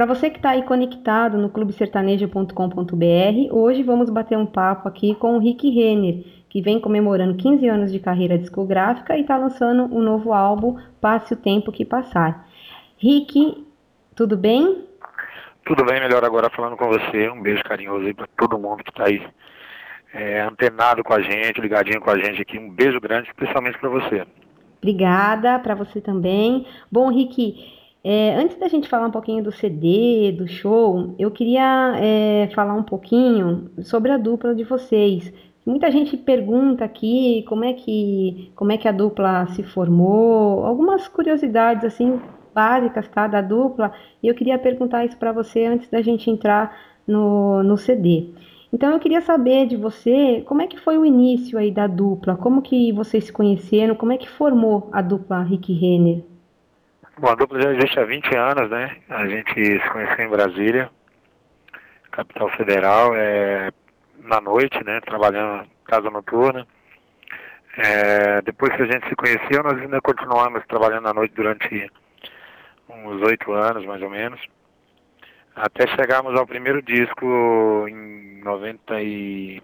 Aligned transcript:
Para 0.00 0.14
você 0.14 0.30
que 0.30 0.38
está 0.38 0.52
aí 0.52 0.62
conectado 0.62 1.36
no 1.36 1.50
clubesertanejo.com.br, 1.50 3.52
hoje 3.52 3.82
vamos 3.82 4.08
bater 4.08 4.38
um 4.38 4.46
papo 4.46 4.88
aqui 4.88 5.14
com 5.14 5.36
o 5.36 5.38
Rick 5.38 5.68
Renner, 5.68 6.24
que 6.48 6.62
vem 6.62 6.80
comemorando 6.80 7.36
15 7.36 7.68
anos 7.68 7.92
de 7.92 7.98
carreira 7.98 8.38
discográfica 8.38 9.14
e 9.14 9.20
está 9.20 9.36
lançando 9.36 9.94
um 9.94 10.00
novo 10.00 10.32
álbum, 10.32 10.78
Passe 11.02 11.34
o 11.34 11.36
Tempo 11.36 11.70
Que 11.70 11.84
Passar. 11.84 12.48
Rick, 12.96 13.62
tudo 14.16 14.38
bem? 14.38 14.86
Tudo 15.66 15.84
bem, 15.84 16.00
melhor 16.00 16.24
agora 16.24 16.48
falando 16.48 16.78
com 16.78 16.88
você. 16.88 17.28
Um 17.28 17.42
beijo 17.42 17.62
carinhoso 17.64 18.06
aí 18.06 18.14
para 18.14 18.26
todo 18.38 18.58
mundo 18.58 18.82
que 18.82 18.88
está 18.88 19.04
aí 19.04 19.22
é, 20.14 20.40
antenado 20.40 21.04
com 21.04 21.12
a 21.12 21.20
gente, 21.20 21.60
ligadinho 21.60 22.00
com 22.00 22.10
a 22.10 22.16
gente 22.16 22.40
aqui. 22.40 22.58
Um 22.58 22.70
beijo 22.70 22.98
grande, 23.02 23.28
especialmente 23.28 23.78
para 23.78 23.90
você. 23.90 24.26
Obrigada, 24.78 25.58
para 25.58 25.74
você 25.74 26.00
também. 26.00 26.66
Bom, 26.90 27.10
Rick, 27.10 27.79
é, 28.02 28.34
antes 28.36 28.56
da 28.58 28.66
gente 28.68 28.88
falar 28.88 29.06
um 29.06 29.10
pouquinho 29.10 29.44
do 29.44 29.52
CD, 29.52 30.32
do 30.32 30.48
show, 30.48 31.14
eu 31.18 31.30
queria 31.30 31.92
é, 31.96 32.48
falar 32.54 32.74
um 32.74 32.82
pouquinho 32.82 33.70
sobre 33.82 34.10
a 34.10 34.16
dupla 34.16 34.54
de 34.54 34.64
vocês. 34.64 35.32
Muita 35.66 35.90
gente 35.90 36.16
pergunta 36.16 36.84
aqui 36.84 37.44
como 37.46 37.64
é 37.64 37.74
que 37.74 38.50
como 38.56 38.72
é 38.72 38.78
que 38.78 38.88
a 38.88 38.92
dupla 38.92 39.46
se 39.48 39.62
formou, 39.62 40.64
algumas 40.64 41.06
curiosidades 41.08 41.84
assim 41.84 42.18
básicas 42.54 43.06
tá, 43.08 43.26
da 43.26 43.42
dupla. 43.42 43.92
E 44.22 44.28
eu 44.28 44.34
queria 44.34 44.58
perguntar 44.58 45.04
isso 45.04 45.18
para 45.18 45.32
você 45.32 45.66
antes 45.66 45.88
da 45.90 46.00
gente 46.00 46.30
entrar 46.30 46.74
no, 47.06 47.62
no 47.62 47.76
CD. 47.76 48.30
Então 48.72 48.90
eu 48.92 48.98
queria 48.98 49.20
saber 49.20 49.66
de 49.66 49.76
você 49.76 50.42
como 50.46 50.62
é 50.62 50.66
que 50.66 50.78
foi 50.78 50.96
o 50.96 51.04
início 51.04 51.58
aí 51.58 51.70
da 51.70 51.86
dupla, 51.86 52.36
como 52.36 52.62
que 52.62 52.92
vocês 52.92 53.24
se 53.24 53.32
conheceram, 53.32 53.94
como 53.94 54.12
é 54.12 54.16
que 54.16 54.28
formou 54.28 54.88
a 54.92 55.02
dupla 55.02 55.42
Rick 55.42 55.72
Renner. 55.72 56.29
Bom, 57.20 57.28
a 57.28 57.34
dupla 57.34 57.60
já 57.60 57.70
existe 57.74 58.00
há 58.00 58.04
20 58.06 58.34
anos, 58.34 58.70
né? 58.70 58.96
A 59.10 59.28
gente 59.28 59.52
se 59.52 59.90
conheceu 59.90 60.24
em 60.24 60.30
Brasília, 60.30 60.90
capital 62.10 62.48
federal, 62.56 63.14
é, 63.14 63.70
na 64.20 64.40
noite, 64.40 64.82
né? 64.82 65.02
Trabalhando 65.02 65.68
casa 65.84 66.08
noturna. 66.08 66.66
É, 67.76 68.40
depois 68.40 68.74
que 68.74 68.80
a 68.84 68.86
gente 68.86 69.06
se 69.06 69.14
conheceu, 69.14 69.62
nós 69.62 69.78
ainda 69.78 70.00
continuamos 70.00 70.64
trabalhando 70.66 71.08
à 71.08 71.12
noite 71.12 71.34
durante 71.34 71.92
uns 72.88 73.20
oito 73.20 73.52
anos, 73.52 73.84
mais 73.84 74.00
ou 74.00 74.08
menos. 74.08 74.40
Até 75.54 75.86
chegarmos 75.88 76.34
ao 76.40 76.46
primeiro 76.46 76.80
disco 76.80 77.86
em 77.86 78.40
92, 78.42 79.62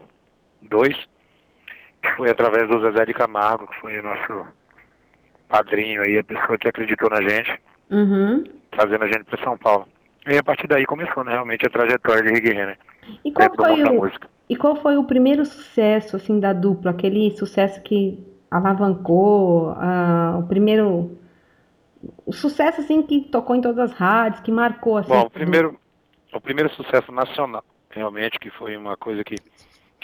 que 2.02 2.12
foi 2.18 2.28
através 2.28 2.68
do 2.68 2.82
Zezé 2.82 3.06
de 3.06 3.14
Camargo, 3.14 3.66
que 3.66 3.80
foi 3.80 3.98
o 3.98 4.02
nosso 4.02 4.46
padrinho 5.48 6.02
aí, 6.02 6.18
a 6.18 6.24
pessoa 6.24 6.58
que 6.58 6.68
acreditou 6.68 7.10
na 7.10 7.22
gente, 7.22 7.60
uhum. 7.90 8.44
trazendo 8.70 9.04
a 9.04 9.06
gente 9.06 9.24
para 9.24 9.42
São 9.42 9.56
Paulo. 9.56 9.86
E 10.26 10.36
a 10.36 10.42
partir 10.42 10.66
daí 10.66 10.84
começou 10.84 11.24
né, 11.24 11.32
realmente 11.32 11.66
a 11.66 11.70
trajetória 11.70 12.22
de 12.22 12.30
Rick 12.30 12.48
Renner. 12.48 12.78
E 13.24 13.30
qual, 13.30 13.54
foi 13.54 13.84
o, 13.84 14.10
e 14.50 14.56
qual 14.56 14.76
foi 14.76 14.96
o 14.96 15.04
primeiro 15.04 15.44
sucesso 15.44 16.16
assim 16.16 16.40
da 16.40 16.52
dupla? 16.52 16.90
Aquele 16.90 17.36
sucesso 17.36 17.80
que 17.82 18.26
alavancou, 18.50 19.70
uh, 19.72 20.38
o 20.38 20.46
primeiro 20.48 21.16
o 22.24 22.32
sucesso 22.32 22.80
assim 22.80 23.02
que 23.02 23.20
tocou 23.22 23.54
em 23.56 23.60
todas 23.60 23.78
as 23.78 23.92
rádios, 23.92 24.40
que 24.42 24.50
marcou 24.50 24.96
assim. 24.96 25.10
Bom, 25.10 25.22
o 25.22 25.30
primeiro, 25.30 25.78
o 26.32 26.40
primeiro 26.40 26.70
sucesso 26.74 27.12
nacional, 27.12 27.64
realmente 27.90 28.38
que 28.38 28.50
foi 28.50 28.76
uma 28.76 28.96
coisa 28.96 29.22
que 29.22 29.36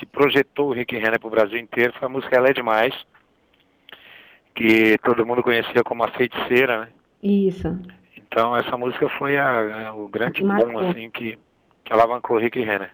que 0.02 0.06
projetou 0.06 0.70
o 0.70 0.72
Rick 0.72 0.96
Renner 0.96 1.20
para 1.20 1.28
o 1.28 1.30
Brasil 1.30 1.58
inteiro 1.58 1.92
foi 1.96 2.06
a 2.06 2.08
música 2.08 2.36
Ela 2.36 2.48
é 2.48 2.52
Demais, 2.52 2.92
que 4.54 4.98
todo 4.98 5.26
mundo 5.26 5.42
conhecia 5.42 5.82
como 5.82 6.04
a 6.04 6.08
feiticeira, 6.08 6.82
né? 6.82 6.88
Isso. 7.22 7.78
Então 8.16 8.56
essa 8.56 8.76
música 8.76 9.08
foi 9.10 9.36
a, 9.36 9.88
a, 9.88 9.94
o 9.94 10.08
grande 10.08 10.42
boom 10.42 10.78
assim 10.78 11.10
que, 11.10 11.38
que 11.84 11.92
alavancou 11.92 12.36
o 12.36 12.40
Rick 12.40 12.60
Renner. 12.60 12.90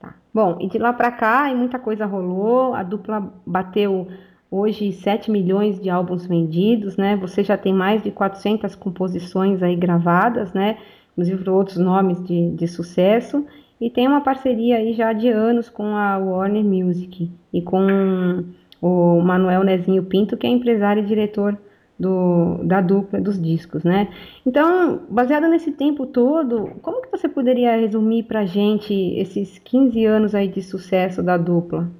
Tá. 0.00 0.14
Bom, 0.32 0.58
e 0.60 0.68
de 0.68 0.78
lá 0.78 0.92
para 0.92 1.10
cá 1.10 1.50
e 1.50 1.54
muita 1.54 1.78
coisa 1.78 2.06
rolou, 2.06 2.74
a 2.74 2.82
dupla 2.82 3.32
bateu 3.46 4.08
hoje 4.50 4.92
7 4.92 5.30
milhões 5.30 5.80
de 5.80 5.90
álbuns 5.90 6.26
vendidos, 6.26 6.96
né? 6.96 7.16
Você 7.16 7.42
já 7.42 7.56
tem 7.56 7.72
mais 7.72 8.02
de 8.02 8.10
400 8.10 8.74
composições 8.74 9.62
aí 9.62 9.76
gravadas, 9.76 10.52
né? 10.52 10.78
Inclusive 11.12 11.50
outros 11.50 11.78
nomes 11.78 12.22
de, 12.22 12.50
de 12.50 12.68
sucesso. 12.68 13.44
E 13.80 13.90
tem 13.90 14.08
uma 14.08 14.20
parceria 14.20 14.76
aí 14.76 14.92
já 14.92 15.12
de 15.12 15.28
anos 15.28 15.68
com 15.68 15.96
a 15.96 16.18
Warner 16.18 16.64
Music 16.64 17.30
e 17.52 17.62
com 17.62 18.44
o 18.80 19.20
Manuel 19.20 19.64
Nezinho 19.64 20.04
Pinto, 20.04 20.36
que 20.36 20.46
é 20.46 20.50
empresário 20.50 21.02
e 21.02 21.06
diretor 21.06 21.58
do, 21.98 22.60
da 22.62 22.80
dupla 22.80 23.20
dos 23.20 23.40
discos, 23.40 23.82
né? 23.82 24.08
Então, 24.46 25.02
baseado 25.08 25.48
nesse 25.48 25.72
tempo 25.72 26.06
todo, 26.06 26.76
como 26.80 27.02
que 27.02 27.10
você 27.10 27.28
poderia 27.28 27.76
resumir 27.76 28.22
para 28.22 28.46
gente 28.46 28.94
esses 29.18 29.58
15 29.58 30.04
anos 30.04 30.34
aí 30.34 30.48
de 30.48 30.62
sucesso 30.62 31.22
da 31.22 31.36
dupla? 31.36 31.90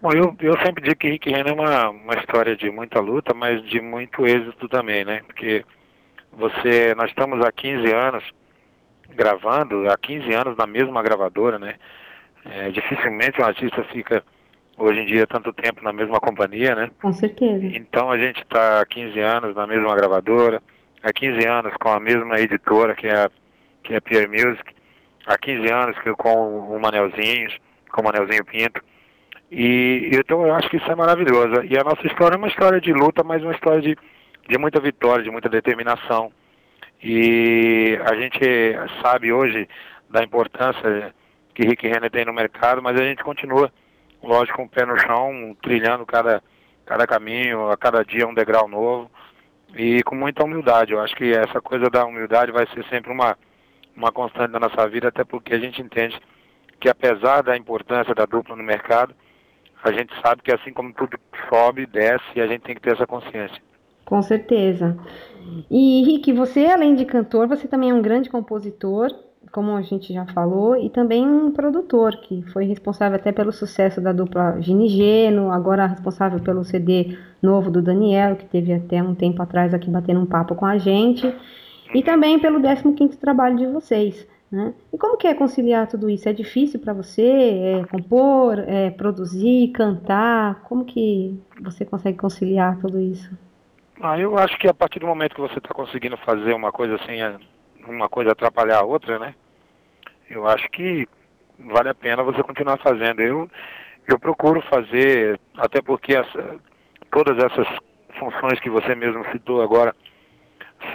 Bom, 0.00 0.12
eu, 0.12 0.36
eu 0.40 0.56
sempre 0.58 0.82
digo 0.82 0.96
que 0.96 1.08
Rick 1.08 1.30
Renner 1.30 1.52
é 1.52 1.52
uma, 1.52 1.90
uma 1.90 2.14
história 2.14 2.56
de 2.56 2.70
muita 2.70 3.00
luta, 3.00 3.34
mas 3.34 3.62
de 3.64 3.80
muito 3.80 4.26
êxito 4.26 4.68
também, 4.68 5.04
né? 5.04 5.22
Porque 5.26 5.64
você, 6.32 6.94
nós 6.96 7.10
estamos 7.10 7.44
há 7.44 7.50
15 7.50 7.92
anos 7.92 8.24
gravando, 9.14 9.90
há 9.90 9.96
15 9.96 10.32
anos 10.32 10.56
na 10.56 10.66
mesma 10.66 11.02
gravadora, 11.02 11.58
né? 11.58 11.74
É, 12.44 12.70
dificilmente 12.70 13.40
um 13.40 13.44
artista 13.44 13.82
fica 13.84 14.22
hoje 14.78 15.00
em 15.00 15.06
dia 15.06 15.26
tanto 15.26 15.52
tempo 15.52 15.82
na 15.82 15.92
mesma 15.92 16.20
companhia, 16.20 16.74
né? 16.74 16.90
Com 17.00 17.12
certeza. 17.12 17.66
Então 17.66 18.10
a 18.10 18.18
gente 18.18 18.42
está 18.42 18.80
há 18.80 18.86
15 18.86 19.18
anos 19.18 19.54
na 19.54 19.66
mesma 19.66 19.94
gravadora, 19.96 20.62
há 21.02 21.12
15 21.12 21.46
anos 21.46 21.74
com 21.74 21.88
a 21.88 22.00
mesma 22.00 22.38
editora 22.40 22.94
que 22.94 23.06
é 23.06 23.24
a, 23.24 23.30
que 23.82 23.94
é 23.94 23.96
a 23.96 24.00
Pierre 24.00 24.28
Music, 24.28 24.64
há 25.26 25.36
15 25.36 25.72
anos 25.72 25.98
que 25.98 26.12
com 26.12 26.60
o 26.74 26.80
Manelzinho, 26.80 27.50
com 27.90 28.00
o 28.00 28.04
Manelzinho 28.04 28.44
Pinto. 28.44 28.82
E 29.50 30.10
então 30.12 30.46
eu 30.46 30.54
acho 30.54 30.68
que 30.68 30.76
isso 30.76 30.90
é 30.90 30.94
maravilhoso. 30.94 31.64
E 31.64 31.76
a 31.76 31.84
nossa 31.84 32.06
história 32.06 32.34
é 32.34 32.38
uma 32.38 32.48
história 32.48 32.80
de 32.80 32.92
luta, 32.92 33.24
mas 33.24 33.42
uma 33.42 33.52
história 33.52 33.80
de, 33.80 33.96
de 34.48 34.58
muita 34.58 34.80
vitória, 34.80 35.24
de 35.24 35.30
muita 35.30 35.48
determinação. 35.48 36.30
E 37.02 37.98
a 38.04 38.14
gente 38.14 38.40
sabe 39.02 39.32
hoje 39.32 39.68
da 40.10 40.22
importância 40.22 41.14
que 41.54 41.66
Rick 41.66 41.86
Renner 41.86 42.10
tem 42.10 42.24
no 42.24 42.32
mercado, 42.32 42.82
mas 42.82 42.98
a 42.98 43.04
gente 43.04 43.22
continua 43.22 43.72
lógico, 44.22 44.58
com 44.58 44.64
o 44.64 44.68
pé 44.68 44.84
no 44.84 44.98
chão, 44.98 45.56
trilhando 45.62 46.04
cada, 46.06 46.42
cada 46.84 47.06
caminho, 47.06 47.70
a 47.70 47.76
cada 47.76 48.04
dia 48.04 48.26
um 48.26 48.34
degrau 48.34 48.68
novo 48.68 49.10
e 49.76 50.02
com 50.02 50.14
muita 50.14 50.44
humildade. 50.44 50.92
Eu 50.92 51.00
acho 51.00 51.14
que 51.14 51.32
essa 51.32 51.60
coisa 51.60 51.90
da 51.90 52.04
humildade 52.04 52.52
vai 52.52 52.66
ser 52.68 52.84
sempre 52.88 53.12
uma, 53.12 53.36
uma 53.96 54.12
constante 54.12 54.52
da 54.52 54.60
nossa 54.60 54.88
vida, 54.88 55.08
até 55.08 55.24
porque 55.24 55.54
a 55.54 55.58
gente 55.58 55.82
entende 55.82 56.18
que 56.80 56.88
apesar 56.88 57.42
da 57.42 57.56
importância 57.56 58.14
da 58.14 58.24
dupla 58.24 58.56
no 58.56 58.62
mercado, 58.62 59.14
a 59.82 59.92
gente 59.92 60.12
sabe 60.20 60.42
que 60.42 60.52
assim 60.52 60.72
como 60.72 60.92
tudo 60.92 61.18
sobe, 61.48 61.86
desce, 61.86 62.40
a 62.40 62.46
gente 62.46 62.62
tem 62.62 62.74
que 62.74 62.80
ter 62.80 62.92
essa 62.92 63.06
consciência. 63.06 63.60
Com 64.04 64.22
certeza. 64.22 64.96
E 65.70 66.02
Rick, 66.04 66.32
você 66.32 66.66
além 66.66 66.94
de 66.94 67.04
cantor, 67.04 67.46
você 67.46 67.68
também 67.68 67.90
é 67.90 67.94
um 67.94 68.00
grande 68.00 68.30
compositor 68.30 69.10
como 69.50 69.76
a 69.76 69.82
gente 69.82 70.12
já 70.12 70.24
falou, 70.26 70.76
e 70.76 70.90
também 70.90 71.26
um 71.26 71.50
produtor 71.50 72.16
que 72.16 72.42
foi 72.52 72.64
responsável 72.64 73.16
até 73.16 73.32
pelo 73.32 73.52
sucesso 73.52 74.00
da 74.00 74.12
dupla 74.12 74.60
Ginigeno, 74.60 75.50
agora 75.50 75.86
responsável 75.86 76.40
pelo 76.40 76.64
CD 76.64 77.16
novo 77.42 77.70
do 77.70 77.82
Daniel, 77.82 78.36
que 78.36 78.46
teve 78.46 78.72
até 78.72 79.02
um 79.02 79.14
tempo 79.14 79.42
atrás 79.42 79.72
aqui 79.72 79.90
batendo 79.90 80.20
um 80.20 80.26
papo 80.26 80.54
com 80.54 80.66
a 80.66 80.78
gente, 80.78 81.34
e 81.94 82.02
também 82.02 82.38
pelo 82.38 82.60
15º 82.60 83.16
trabalho 83.16 83.56
de 83.56 83.66
vocês. 83.66 84.26
Né? 84.50 84.72
E 84.92 84.96
como 84.96 85.18
que 85.18 85.26
é 85.26 85.34
conciliar 85.34 85.86
tudo 85.86 86.08
isso? 86.08 86.28
É 86.28 86.32
difícil 86.32 86.80
para 86.80 86.94
você 86.94 87.22
é, 87.22 87.84
compor, 87.84 88.58
é, 88.60 88.90
produzir, 88.90 89.68
cantar? 89.72 90.62
Como 90.62 90.86
que 90.86 91.38
você 91.60 91.84
consegue 91.84 92.16
conciliar 92.16 92.78
tudo 92.78 92.98
isso? 92.98 93.30
Ah, 94.00 94.18
eu 94.18 94.38
acho 94.38 94.58
que 94.58 94.66
a 94.66 94.72
partir 94.72 95.00
do 95.00 95.06
momento 95.06 95.34
que 95.34 95.40
você 95.40 95.58
está 95.58 95.74
conseguindo 95.74 96.16
fazer 96.18 96.54
uma 96.54 96.72
coisa 96.72 96.94
assim, 96.94 97.20
é, 97.20 97.36
uma 97.88 98.08
coisa 98.08 98.32
atrapalhar 98.32 98.78
a 98.78 98.84
outra, 98.84 99.18
né? 99.18 99.34
Eu 100.28 100.46
acho 100.46 100.68
que 100.70 101.06
vale 101.58 101.88
a 101.88 101.94
pena 101.94 102.22
você 102.22 102.42
continuar 102.42 102.78
fazendo. 102.78 103.20
Eu, 103.20 103.50
eu 104.06 104.18
procuro 104.18 104.60
fazer, 104.62 105.40
até 105.56 105.80
porque 105.80 106.14
essa, 106.14 106.56
todas 107.10 107.38
essas 107.38 107.66
funções 108.18 108.60
que 108.60 108.70
você 108.70 108.94
mesmo 108.94 109.24
citou 109.32 109.62
agora 109.62 109.94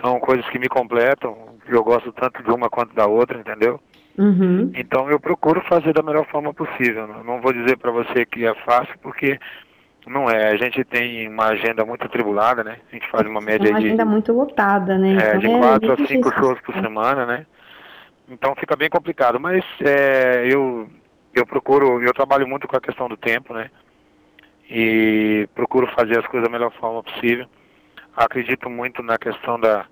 são 0.01 0.19
coisas 0.19 0.47
que 0.49 0.59
me 0.59 0.69
completam, 0.69 1.55
eu 1.67 1.83
gosto 1.83 2.11
tanto 2.13 2.41
de 2.43 2.51
uma 2.51 2.69
quanto 2.69 2.93
da 2.93 3.05
outra, 3.05 3.37
entendeu? 3.37 3.79
Uhum. 4.17 4.71
Então 4.75 5.09
eu 5.09 5.19
procuro 5.19 5.61
fazer 5.61 5.93
da 5.93 6.03
melhor 6.03 6.25
forma 6.27 6.53
possível. 6.53 7.07
Não 7.07 7.41
vou 7.41 7.51
dizer 7.51 7.77
para 7.77 7.91
você 7.91 8.25
que 8.25 8.45
é 8.45 8.53
fácil, 8.63 8.93
porque 9.01 9.39
não 10.07 10.29
é. 10.29 10.51
A 10.51 10.57
gente 10.57 10.83
tem 10.83 11.27
uma 11.27 11.47
agenda 11.47 11.85
muito 11.85 12.05
atribulada, 12.05 12.63
né? 12.63 12.77
A 12.91 12.95
gente 12.95 13.09
faz 13.09 13.25
uma 13.27 13.41
média 13.41 13.69
uma 13.69 13.79
de... 13.79 13.87
agenda 13.87 14.05
muito 14.05 14.33
lotada, 14.33 14.97
né? 14.97 15.13
É, 15.13 15.35
então, 15.35 15.39
de 15.39 15.47
é 15.47 15.59
quatro 15.59 15.93
a 15.93 16.07
cinco 16.07 16.31
shows 16.33 16.59
por 16.61 16.73
semana, 16.75 17.25
né? 17.25 17.45
Então 18.29 18.55
fica 18.55 18.75
bem 18.75 18.89
complicado, 18.89 19.39
mas 19.39 19.63
é, 19.81 20.47
eu, 20.47 20.89
eu 21.33 21.45
procuro, 21.45 22.01
eu 22.01 22.13
trabalho 22.13 22.47
muito 22.47 22.67
com 22.67 22.75
a 22.75 22.81
questão 22.81 23.07
do 23.07 23.17
tempo, 23.17 23.53
né? 23.53 23.69
E 24.69 25.47
procuro 25.53 25.87
fazer 25.87 26.19
as 26.19 26.27
coisas 26.27 26.49
da 26.49 26.51
melhor 26.51 26.71
forma 26.73 27.03
possível. 27.03 27.45
Acredito 28.15 28.69
muito 28.69 29.03
na 29.03 29.17
questão 29.17 29.59
da, 29.59 29.85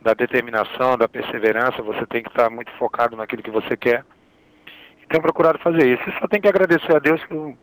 da 0.00 0.14
determinação, 0.14 0.96
da 0.96 1.08
perseverança, 1.08 1.82
você 1.82 2.06
tem 2.06 2.22
que 2.22 2.28
estar 2.28 2.48
muito 2.50 2.70
focado 2.72 3.16
naquilo 3.16 3.42
que 3.42 3.50
você 3.50 3.76
quer. 3.76 4.04
E 5.02 5.06
tenho 5.06 5.22
procurado 5.22 5.58
fazer 5.58 5.86
isso. 5.86 6.08
E 6.08 6.18
só 6.18 6.28
tem 6.28 6.40
que 6.40 6.48
agradecer 6.48 6.94
a 6.94 6.98
Deus 6.98 7.24
pelo 7.26 7.56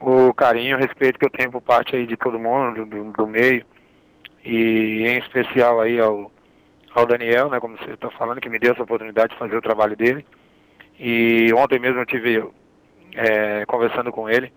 o 0.00 0.32
carinho, 0.32 0.76
o 0.76 0.80
respeito 0.80 1.18
que 1.18 1.24
eu 1.24 1.30
tenho 1.30 1.50
por 1.50 1.60
parte 1.60 1.96
aí 1.96 2.06
de 2.06 2.16
todo 2.16 2.38
mundo, 2.38 2.86
do, 2.86 3.12
do 3.12 3.26
meio, 3.26 3.64
e 4.44 5.04
em 5.06 5.18
especial 5.18 5.80
aí 5.80 5.98
ao, 6.00 6.30
ao 6.94 7.06
Daniel, 7.06 7.50
né, 7.50 7.60
como 7.60 7.76
você 7.76 7.92
está 7.92 8.10
falando, 8.10 8.40
que 8.40 8.48
me 8.48 8.58
deu 8.58 8.72
essa 8.72 8.82
oportunidade 8.82 9.32
de 9.32 9.38
fazer 9.38 9.56
o 9.56 9.62
trabalho 9.62 9.96
dele. 9.96 10.24
E 10.98 11.52
ontem 11.54 11.78
mesmo 11.78 12.00
eu 12.00 12.06
tive 12.06 12.42
é, 13.14 13.64
conversando 13.66 14.10
com 14.10 14.28
ele. 14.28 14.52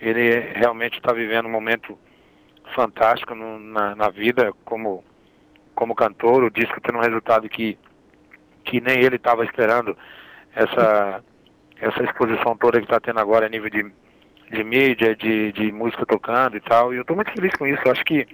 Ele 0.00 0.40
realmente 0.54 0.96
está 0.96 1.12
vivendo 1.12 1.46
um 1.46 1.50
momento 1.50 1.98
fantástico 2.74 3.34
no, 3.34 3.58
na, 3.58 3.94
na, 3.94 4.08
vida 4.08 4.52
como, 4.64 5.04
como 5.74 5.94
cantor. 5.94 6.42
O 6.42 6.50
disco 6.50 6.80
tendo 6.80 6.98
um 6.98 7.02
resultado 7.02 7.48
que, 7.48 7.78
que 8.64 8.80
nem 8.80 9.00
ele 9.00 9.16
estava 9.16 9.44
esperando. 9.44 9.96
Essa, 10.54 11.22
essa 11.80 12.02
exposição 12.02 12.56
toda 12.56 12.78
que 12.78 12.84
está 12.84 12.98
tendo 12.98 13.20
agora 13.20 13.46
a 13.46 13.48
nível 13.48 13.70
de, 13.70 13.90
de 14.50 14.64
mídia, 14.64 15.14
de, 15.14 15.52
de 15.52 15.72
música 15.72 16.04
tocando 16.04 16.56
e 16.56 16.60
tal. 16.60 16.92
E 16.92 16.96
eu 16.96 17.02
estou 17.02 17.16
muito 17.16 17.32
feliz 17.32 17.52
com 17.54 17.66
isso. 17.66 17.80
Eu 17.84 17.92
acho 17.92 18.04
que 18.04 18.26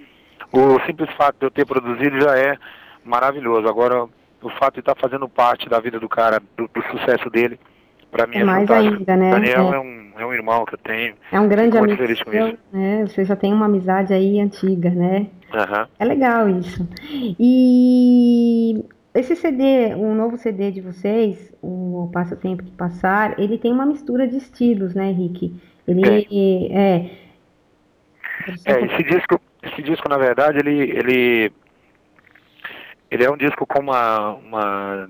o 0.51 0.79
simples 0.85 1.09
fato 1.15 1.37
de 1.39 1.45
eu 1.45 1.51
ter 1.51 1.65
produzido 1.65 2.19
já 2.19 2.37
é 2.37 2.57
maravilhoso. 3.03 3.67
Agora, 3.67 4.03
o 4.41 4.49
fato 4.59 4.75
de 4.75 4.79
estar 4.79 4.95
tá 4.95 5.01
fazendo 5.01 5.27
parte 5.27 5.69
da 5.69 5.79
vida 5.79 5.99
do 5.99 6.09
cara, 6.09 6.41
do, 6.55 6.67
do 6.67 6.83
sucesso 6.91 7.29
dele, 7.29 7.59
para 8.11 8.25
mim 8.25 8.37
é, 8.37 8.41
é 8.41 8.43
mais 8.43 8.67
fantástico. 8.67 8.97
ainda, 8.97 9.15
né? 9.15 9.31
Daniel 9.31 9.73
é. 9.73 9.75
é. 9.75 9.79
um, 9.79 10.11
é 10.17 10.25
um 10.25 10.33
irmão 10.33 10.65
que 10.65 10.73
eu 10.73 10.79
tenho. 10.79 11.15
É 11.31 11.39
um 11.39 11.47
grande 11.47 11.77
amigo. 11.77 11.97
Feliz 11.97 12.21
com 12.23 12.31
seu, 12.31 12.47
isso. 12.47 12.57
Né? 12.71 13.05
Você 13.05 13.25
já 13.25 13.35
tem 13.35 13.53
uma 13.53 13.65
amizade 13.65 14.13
aí 14.13 14.39
antiga, 14.39 14.89
né? 14.89 15.27
Uhum. 15.53 15.87
É 15.99 16.05
legal 16.05 16.49
isso. 16.49 16.87
E 17.39 18.83
esse 19.13 19.35
CD, 19.35 19.95
o 19.95 20.13
novo 20.13 20.37
CD 20.37 20.71
de 20.71 20.81
vocês, 20.81 21.53
o 21.61 22.09
Passa 22.13 22.35
o 22.35 22.37
Tempo 22.37 22.63
que 22.63 22.71
Passar, 22.71 23.39
ele 23.39 23.57
tem 23.57 23.71
uma 23.71 23.85
mistura 23.85 24.27
de 24.27 24.37
estilos, 24.37 24.93
né, 24.93 25.11
Rick? 25.11 25.53
Ele 25.87 26.67
é. 26.71 27.27
É, 28.65 28.85
esse 28.85 29.03
disco, 29.03 29.41
esse 29.63 29.81
disco 29.81 30.07
na 30.09 30.17
verdade, 30.17 30.59
ele, 30.59 30.79
ele, 30.91 31.51
ele 33.09 33.23
é 33.23 33.31
um 33.31 33.37
disco 33.37 33.65
com 33.65 33.79
uma, 33.79 34.33
uma 34.35 35.09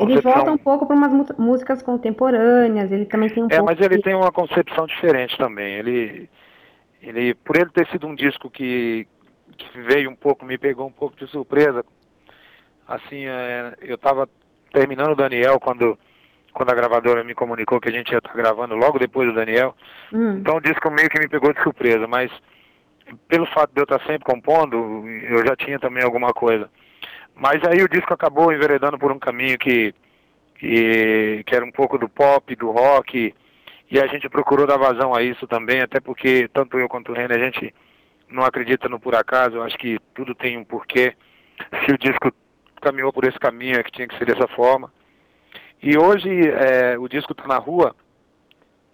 ele 0.00 0.20
volta 0.20 0.52
um 0.52 0.58
pouco 0.58 0.86
para 0.86 0.94
umas 0.94 1.36
músicas 1.38 1.82
contemporâneas, 1.82 2.92
ele 2.92 3.06
também 3.06 3.28
tem 3.30 3.42
um 3.42 3.48
é, 3.50 3.60
mas 3.60 3.80
ele 3.80 3.96
de... 3.96 4.02
tem 4.02 4.14
uma 4.14 4.30
concepção 4.30 4.86
diferente 4.86 5.36
também. 5.36 5.74
Ele, 5.74 6.28
ele, 7.00 7.34
por 7.34 7.56
ele 7.56 7.70
ter 7.70 7.86
sido 7.88 8.06
um 8.06 8.14
disco 8.14 8.50
que, 8.50 9.06
que 9.56 9.80
veio 9.80 10.10
um 10.10 10.14
pouco, 10.14 10.44
me 10.44 10.58
pegou 10.58 10.86
um 10.86 10.92
pouco 10.92 11.16
de 11.16 11.26
surpresa. 11.26 11.84
Assim, 12.86 13.26
é, 13.26 13.74
eu 13.80 13.94
estava 13.94 14.28
terminando 14.72 15.12
o 15.12 15.16
Daniel 15.16 15.58
quando, 15.58 15.98
quando 16.52 16.70
a 16.70 16.74
gravadora 16.74 17.24
me 17.24 17.34
comunicou 17.34 17.80
que 17.80 17.88
a 17.88 17.92
gente 17.92 18.12
ia 18.12 18.18
estar 18.18 18.34
gravando 18.34 18.74
logo 18.74 18.98
depois 18.98 19.28
do 19.28 19.34
Daniel. 19.34 19.74
Hum. 20.12 20.38
Então 20.38 20.56
o 20.56 20.60
disco 20.60 20.90
meio 20.90 21.08
que 21.08 21.18
me 21.18 21.28
pegou 21.28 21.52
de 21.52 21.62
surpresa, 21.62 22.06
mas 22.06 22.30
pelo 23.28 23.46
fato 23.46 23.72
de 23.72 23.80
eu 23.80 23.84
estar 23.84 24.00
sempre 24.00 24.24
compondo, 24.24 24.76
eu 25.28 25.44
já 25.46 25.56
tinha 25.56 25.78
também 25.78 26.02
alguma 26.02 26.32
coisa. 26.32 26.70
Mas 27.34 27.62
aí 27.64 27.82
o 27.82 27.88
disco 27.88 28.12
acabou 28.12 28.52
enveredando 28.52 28.98
por 28.98 29.10
um 29.10 29.18
caminho 29.18 29.58
que, 29.58 29.94
que, 30.58 31.42
que 31.46 31.54
era 31.54 31.64
um 31.64 31.72
pouco 31.72 31.98
do 31.98 32.08
pop, 32.08 32.54
do 32.54 32.70
rock, 32.70 33.34
e 33.90 34.00
a 34.00 34.06
gente 34.06 34.28
procurou 34.28 34.66
dar 34.66 34.78
vazão 34.78 35.14
a 35.14 35.22
isso 35.22 35.46
também, 35.46 35.80
até 35.80 36.00
porque 36.00 36.48
tanto 36.52 36.78
eu 36.78 36.88
quanto 36.88 37.12
o 37.12 37.14
René, 37.14 37.34
a 37.34 37.38
gente 37.38 37.74
não 38.28 38.44
acredita 38.44 38.88
no 38.88 38.98
por 38.98 39.14
acaso, 39.14 39.56
eu 39.56 39.62
acho 39.62 39.76
que 39.76 39.98
tudo 40.14 40.34
tem 40.34 40.56
um 40.56 40.64
porquê. 40.64 41.14
Se 41.84 41.92
o 41.92 41.98
disco 41.98 42.32
caminhou 42.80 43.12
por 43.12 43.24
esse 43.24 43.38
caminho, 43.38 43.78
é 43.78 43.82
que 43.82 43.92
tinha 43.92 44.08
que 44.08 44.16
ser 44.16 44.24
dessa 44.24 44.48
forma. 44.48 44.90
E 45.82 45.98
hoje 45.98 46.30
é, 46.48 46.96
o 46.98 47.08
disco 47.08 47.32
está 47.32 47.46
na 47.46 47.58
rua 47.58 47.94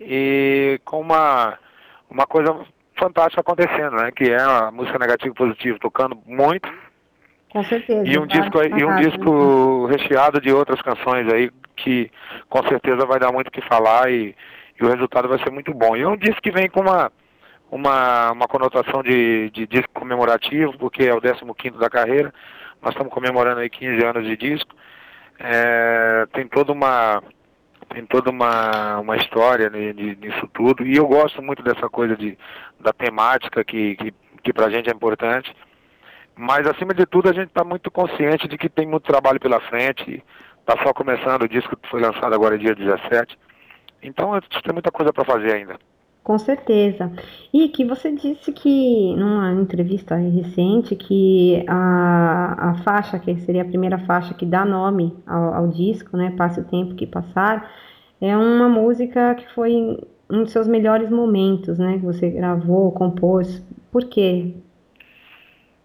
e 0.00 0.80
com 0.84 1.00
uma, 1.00 1.58
uma 2.08 2.26
coisa 2.26 2.56
fantástica 2.96 3.40
acontecendo, 3.40 3.96
né? 3.96 4.10
Que 4.10 4.30
é 4.30 4.40
a 4.40 4.70
música 4.70 4.98
negativo 4.98 5.34
positivo 5.34 5.78
tocando 5.78 6.18
muito 6.26 6.68
com 7.50 7.62
certeza. 7.64 8.06
E 8.06 8.18
um 8.18 8.26
disco, 8.26 8.62
e 8.62 8.84
um 8.84 8.96
disco 8.96 9.86
recheado 9.86 10.40
de 10.40 10.52
outras 10.52 10.80
canções 10.82 11.32
aí 11.32 11.50
que 11.76 12.10
com 12.48 12.62
certeza 12.64 13.06
vai 13.06 13.18
dar 13.18 13.32
muito 13.32 13.48
o 13.48 13.50
que 13.50 13.62
falar 13.62 14.10
e, 14.10 14.34
e, 14.78 14.84
o 14.84 14.88
resultado 14.88 15.28
vai 15.28 15.38
ser 15.38 15.50
muito 15.50 15.72
bom. 15.72 15.96
E 15.96 16.02
é 16.02 16.08
um 16.08 16.16
disco 16.16 16.42
que 16.42 16.50
vem 16.50 16.68
com 16.68 16.80
uma, 16.80 17.10
uma, 17.70 18.32
uma 18.32 18.46
conotação 18.46 19.02
de, 19.02 19.50
de 19.50 19.66
disco 19.66 19.92
comemorativo, 19.94 20.76
porque 20.76 21.04
é 21.04 21.14
o 21.14 21.20
15 21.20 21.78
da 21.78 21.88
carreira. 21.88 22.32
Nós 22.82 22.92
estamos 22.92 23.12
comemorando 23.12 23.60
aí 23.60 23.70
15 23.70 24.04
anos 24.04 24.26
de 24.26 24.36
disco. 24.36 24.74
É, 25.38 26.26
tem 26.32 26.46
toda 26.48 26.72
uma 26.72 27.22
tem 27.90 28.04
toda 28.04 28.30
uma, 28.30 28.98
uma 28.98 29.16
história 29.16 29.70
nisso 29.70 30.46
tudo 30.52 30.86
e 30.86 30.96
eu 30.96 31.06
gosto 31.06 31.40
muito 31.40 31.62
dessa 31.62 31.88
coisa 31.88 32.14
de, 32.14 32.36
da 32.78 32.92
temática 32.92 33.64
que, 33.64 33.96
que, 33.96 34.14
que 34.42 34.52
pra 34.52 34.68
gente 34.68 34.90
é 34.90 34.92
importante. 34.92 35.54
Mas, 36.40 36.68
acima 36.68 36.94
de 36.94 37.04
tudo, 37.04 37.28
a 37.28 37.32
gente 37.32 37.48
está 37.48 37.64
muito 37.64 37.90
consciente 37.90 38.46
de 38.46 38.56
que 38.56 38.68
tem 38.68 38.86
muito 38.86 39.02
trabalho 39.10 39.40
pela 39.40 39.58
frente. 39.60 40.22
Está 40.60 40.80
só 40.84 40.92
começando, 40.94 41.42
o 41.42 41.48
disco 41.48 41.76
foi 41.90 42.00
lançado 42.00 42.32
agora 42.32 42.56
dia 42.56 42.76
17. 42.76 43.36
Então, 44.00 44.32
a 44.32 44.40
tem 44.40 44.72
muita 44.72 44.92
coisa 44.92 45.12
para 45.12 45.24
fazer 45.24 45.52
ainda. 45.52 45.76
Com 46.22 46.38
certeza. 46.38 47.10
E 47.52 47.68
que 47.68 47.84
você 47.84 48.12
disse 48.12 48.52
que, 48.52 49.14
numa 49.16 49.52
entrevista 49.52 50.14
recente, 50.14 50.94
que 50.94 51.64
a, 51.66 52.70
a 52.70 52.74
faixa, 52.82 53.18
que 53.18 53.34
seria 53.40 53.62
a 53.62 53.64
primeira 53.64 53.98
faixa 54.00 54.34
que 54.34 54.44
dá 54.44 54.64
nome 54.64 55.16
ao, 55.26 55.54
ao 55.54 55.68
disco, 55.68 56.16
né, 56.16 56.34
Passe 56.36 56.60
o 56.60 56.64
Tempo 56.64 56.94
que 56.94 57.06
Passar, 57.06 57.70
é 58.20 58.36
uma 58.36 58.68
música 58.68 59.34
que 59.36 59.48
foi 59.54 59.98
um 60.30 60.42
dos 60.42 60.52
seus 60.52 60.68
melhores 60.68 61.08
momentos, 61.08 61.78
né, 61.78 61.98
que 61.98 62.04
você 62.04 62.28
gravou, 62.28 62.92
compôs. 62.92 63.64
Por 63.90 64.04
quê? 64.04 64.54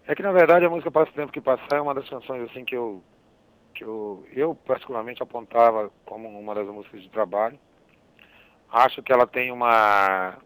É 0.06 0.14
que 0.14 0.22
na 0.22 0.32
verdade 0.32 0.66
a 0.66 0.70
música 0.70 0.90
Passa 0.90 1.10
o 1.10 1.14
Tempo 1.14 1.32
que 1.32 1.40
Passar 1.40 1.76
é 1.76 1.80
uma 1.80 1.94
das 1.94 2.08
canções 2.08 2.42
assim 2.50 2.64
que 2.64 2.76
eu 2.76 3.02
que 3.74 3.82
eu, 3.82 4.24
eu 4.32 4.54
particularmente 4.54 5.22
apontava 5.22 5.90
como 6.06 6.28
uma 6.28 6.54
das 6.54 6.68
músicas 6.68 7.02
de 7.02 7.08
trabalho. 7.10 7.58
Acho 8.74 9.04
que 9.04 9.12
ela 9.12 9.24
tem 9.24 9.52
uma 9.52 10.36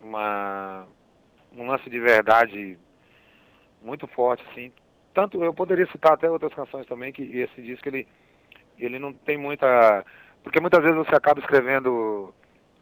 uma 0.00 0.86
um 1.54 1.66
lance 1.66 1.90
de 1.90 2.00
verdade 2.00 2.78
muito 3.82 4.06
forte 4.06 4.42
assim. 4.50 4.72
Tanto 5.12 5.44
eu 5.44 5.52
poderia 5.52 5.86
citar 5.88 6.14
até 6.14 6.30
outras 6.30 6.54
canções 6.54 6.86
também 6.86 7.12
que 7.12 7.22
esse 7.22 7.60
disco 7.60 7.86
ele 7.86 8.08
ele 8.78 8.98
não 8.98 9.12
tem 9.12 9.36
muita 9.36 10.02
porque 10.42 10.58
muitas 10.58 10.82
vezes 10.82 10.96
você 10.96 11.14
acaba 11.14 11.38
escrevendo 11.38 12.34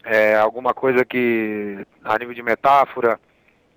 é, 0.04 0.36
alguma 0.36 0.72
coisa 0.72 1.04
que 1.04 1.84
a 2.04 2.16
nível 2.16 2.32
de 2.32 2.42
metáfora 2.44 3.18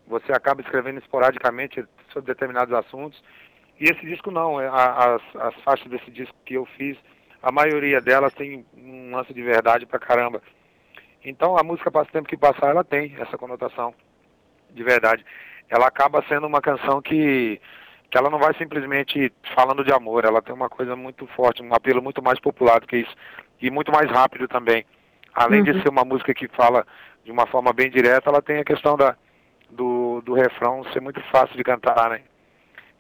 você 0.06 0.32
acaba 0.34 0.62
escrevendo 0.62 1.00
esporadicamente 1.00 1.84
sobre 2.14 2.32
determinados 2.32 2.72
assuntos. 2.76 3.24
E 3.80 3.86
esse 3.86 4.06
disco 4.06 4.30
não, 4.30 4.62
é, 4.62 4.68
as, 4.68 5.22
as 5.36 5.56
faixas 5.64 5.90
desse 5.90 6.12
disco 6.12 6.36
que 6.46 6.54
eu 6.54 6.66
fiz, 6.78 6.96
a 7.42 7.52
maioria 7.52 8.00
delas 8.00 8.36
tem 8.36 8.64
um 8.78 9.16
lance 9.16 9.34
de 9.34 9.42
verdade 9.42 9.88
pra 9.88 9.98
caramba. 9.98 10.44
Então 11.26 11.58
a 11.58 11.64
música 11.64 11.92
Passa 11.92 12.12
Tempo 12.12 12.30
que 12.30 12.38
Passar, 12.38 12.70
ela 12.70 12.84
tem 12.84 13.16
essa 13.20 13.38
conotação 13.38 13.94
de 14.70 14.84
verdade. 14.84 15.26
Ela 15.68 15.88
acaba 15.88 16.24
sendo 16.30 16.46
uma 16.46 16.62
canção 16.62 17.02
que, 17.02 17.60
que 18.12 18.18
ela 18.18 18.30
não 18.30 18.38
vai 18.38 18.54
simplesmente 18.56 19.34
falando 19.56 19.84
de 19.84 19.92
amor, 19.92 20.24
ela 20.24 20.42
tem 20.42 20.54
uma 20.54 20.70
coisa 20.70 20.96
muito 20.96 21.26
forte, 21.28 21.64
um 21.64 21.74
apelo 21.74 22.02
muito 22.02 22.22
mais 22.22 22.40
popular 22.40 22.80
do 22.80 22.88
que 22.88 22.98
isso. 22.98 23.16
E 23.60 23.72
muito 23.72 23.92
mais 23.92 24.10
rápido 24.12 24.48
também. 24.48 24.86
Além 25.34 25.62
uhum. 25.62 25.66
de 25.66 25.82
ser 25.82 25.90
uma 25.90 26.06
música 26.06 26.34
que 26.34 26.48
fala 26.50 26.86
de 27.24 27.32
uma 27.32 27.48
forma 27.48 27.74
bem 27.74 27.90
direta, 27.90 28.30
ela 28.30 28.42
tem 28.42 28.60
a 28.60 28.64
questão 28.64 28.96
da, 28.96 29.16
do, 29.70 30.22
do 30.22 30.34
refrão 30.34 30.84
ser 30.94 31.02
muito 31.02 31.20
fácil 31.32 31.58
de 31.58 31.64
cantar, 31.64 32.12
né? 32.12 32.22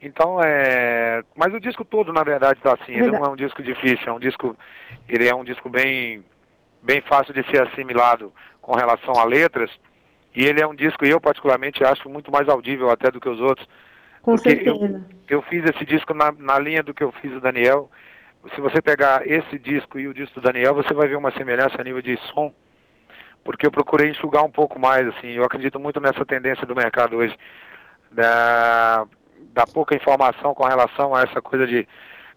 Então, 0.02 0.40
é... 0.44 1.24
Mas 1.36 1.54
o 1.54 1.60
disco 1.60 1.86
todo, 1.86 2.12
na 2.12 2.24
verdade, 2.24 2.60
tá 2.62 2.74
assim. 2.74 2.94
Ele 2.94 3.12
não 3.12 3.24
é 3.26 3.30
um 3.30 3.36
disco 3.36 3.62
difícil, 3.62 4.08
é 4.08 4.12
um 4.12 4.20
disco... 4.20 4.56
Ele 5.08 5.28
é 5.28 5.36
um 5.36 5.44
disco 5.44 5.70
bem, 5.70 6.24
bem 6.86 7.02
fácil 7.02 7.34
de 7.34 7.44
ser 7.50 7.68
assimilado 7.68 8.32
com 8.62 8.76
relação 8.76 9.14
a 9.16 9.26
letras. 9.26 9.70
E 10.36 10.46
ele 10.46 10.62
é 10.62 10.68
um 10.68 10.76
disco, 10.76 11.06
eu 11.06 11.20
particularmente 11.20 11.84
acho 11.84 12.10
muito 12.10 12.32
mais 12.32 12.48
audível 12.48 12.90
até 12.90 13.10
do 13.10 13.20
que 13.20 13.30
os 13.30 13.40
outros. 13.40 13.68
Com 14.22 14.38
certeza. 14.38 15.06
Eu, 15.28 15.38
eu 15.38 15.42
fiz 15.44 15.64
esse 15.66 15.86
disco 15.86 16.14
na, 16.14 16.32
na 16.32 16.60
linha 16.60 16.84
do 16.84 16.94
que 16.94 17.04
eu 17.04 17.12
fiz 17.22 17.34
o 17.34 17.42
Daniel. 17.42 17.90
Se 18.54 18.62
você 18.62 18.82
pegar 18.82 19.28
esse 19.28 19.58
disco 19.58 19.98
e 20.00 20.08
o 20.08 20.14
disco 20.14 20.40
do 20.40 20.44
Daniel, 20.44 20.76
você 20.76 20.94
vai 20.94 21.08
ver 21.08 21.16
uma 21.16 21.32
semelhança 21.32 21.80
a 21.80 21.84
nível 21.84 22.02
de 22.02 22.18
som 22.34 22.54
porque 23.46 23.68
eu 23.68 23.72
procurei 23.72 24.10
enxugar 24.10 24.44
um 24.44 24.50
pouco 24.50 24.80
mais, 24.80 25.08
assim, 25.08 25.28
eu 25.28 25.44
acredito 25.44 25.80
muito 25.80 26.02
nessa 26.02 26.26
tendência 26.26 26.66
do 26.66 26.76
mercado 26.76 27.18
hoje, 27.18 27.38
da, 28.12 29.06
da 29.54 29.68
pouca 29.68 29.96
informação 29.96 30.56
com 30.56 30.66
relação 30.66 31.14
a 31.14 31.22
essa 31.22 31.40
coisa 31.40 31.68
de, 31.68 31.88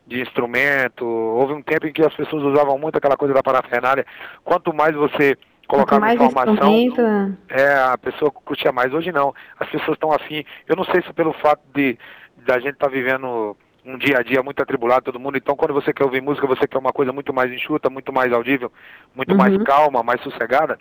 de 0.08 0.22
instrumento, 0.22 1.04
houve 1.04 1.52
um 1.52 1.62
tempo 1.62 1.86
em 1.86 1.92
que 1.92 2.02
as 2.02 2.14
pessoas 2.14 2.42
usavam 2.42 2.78
muito 2.78 2.96
aquela 2.96 3.16
coisa 3.16 3.34
da 3.34 3.42
parafernália, 3.42 4.06
quanto 4.42 4.74
mais 4.74 4.94
você 4.96 5.36
colocava 5.66 6.00
mais 6.00 6.18
informação, 6.18 7.36
é, 7.50 7.74
a 7.74 7.98
pessoa 7.98 8.30
curtia 8.30 8.72
mais, 8.72 8.92
hoje 8.94 9.12
não, 9.12 9.34
as 9.60 9.68
pessoas 9.68 9.96
estão 9.96 10.10
afim, 10.10 10.42
eu 10.66 10.74
não 10.74 10.84
sei 10.84 11.02
se 11.02 11.12
pelo 11.12 11.34
fato 11.34 11.60
de, 11.74 11.98
da 12.38 12.58
gente 12.58 12.72
estar 12.72 12.86
tá 12.86 12.92
vivendo 12.92 13.54
um 13.84 13.98
dia 13.98 14.18
a 14.18 14.22
dia 14.22 14.42
muito 14.42 14.62
atribulado 14.62 15.04
todo 15.04 15.20
mundo. 15.20 15.38
Então, 15.38 15.56
quando 15.56 15.72
você 15.72 15.94
quer 15.94 16.04
ouvir 16.04 16.20
música, 16.20 16.46
você 16.46 16.66
quer 16.66 16.78
uma 16.78 16.92
coisa 16.92 17.10
muito 17.10 17.32
mais 17.32 17.50
enxuta, 17.50 17.88
muito 17.88 18.12
mais 18.12 18.32
audível, 18.32 18.70
muito 19.14 19.30
uhum. 19.30 19.38
mais 19.38 19.56
calma, 19.62 20.02
mais 20.02 20.20
sossegada. 20.22 20.78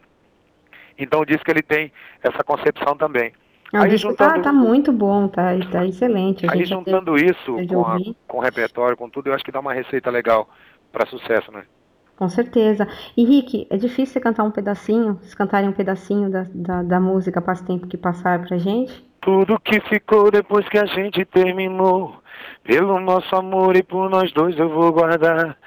Então, 0.98 1.22
o 1.22 1.26
disco 1.26 1.50
ele 1.50 1.62
tem 1.62 1.92
essa 2.22 2.44
concepção 2.44 2.98
também. 2.98 3.32
Não, 3.74 3.82
aí, 3.82 3.88
o 3.88 3.92
disco 3.92 4.14
tá, 4.14 4.26
juntando, 4.26 4.44
tá, 4.44 4.52
tá, 4.52 4.54
muito 4.54 4.92
bom, 4.92 5.28
tá, 5.28 5.52
tá 5.72 5.86
excelente. 5.86 6.46
A 6.48 6.54
aí 6.54 6.66
juntando 6.66 7.18
isso 7.18 7.56
com, 7.68 7.86
a, 7.86 7.98
com 8.28 8.38
o 8.38 8.42
repertório, 8.42 8.96
com 8.96 9.10
tudo, 9.10 9.28
eu 9.28 9.34
acho 9.34 9.44
que 9.44 9.52
dá 9.52 9.60
uma 9.60 9.74
receita 9.74 10.10
legal 10.10 10.50
para 10.92 11.06
sucesso, 11.06 11.52
né? 11.52 11.64
Com 12.18 12.28
certeza. 12.28 12.88
E 13.16 13.24
Rick, 13.24 13.68
é 13.70 13.78
difícil 13.78 14.14
você 14.14 14.20
cantar 14.20 14.44
um 14.44 14.50
pedacinho, 14.50 15.20
vocês 15.22 15.36
cantarem 15.36 15.70
um 15.70 15.74
pedacinho 15.74 16.32
da, 16.32 16.46
da, 16.54 16.84
da 16.84 17.00
música 17.00 17.40
Passe 17.40 17.64
Tempo 17.64 17.88
que 17.88 17.96
Passar 17.96 18.44
pra 18.44 18.58
gente? 18.58 19.06
Tudo 19.22 19.60
que 19.60 19.80
ficou 19.82 20.32
depois 20.32 20.68
que 20.68 20.80
a 20.80 20.86
gente 20.86 21.24
terminou, 21.26 22.16
pelo 22.64 23.00
nosso 23.00 23.36
amor 23.36 23.76
e 23.76 23.84
por 23.84 24.10
nós 24.10 24.32
dois 24.32 24.58
eu 24.58 24.68
vou 24.70 24.92
guardar. 24.92 25.58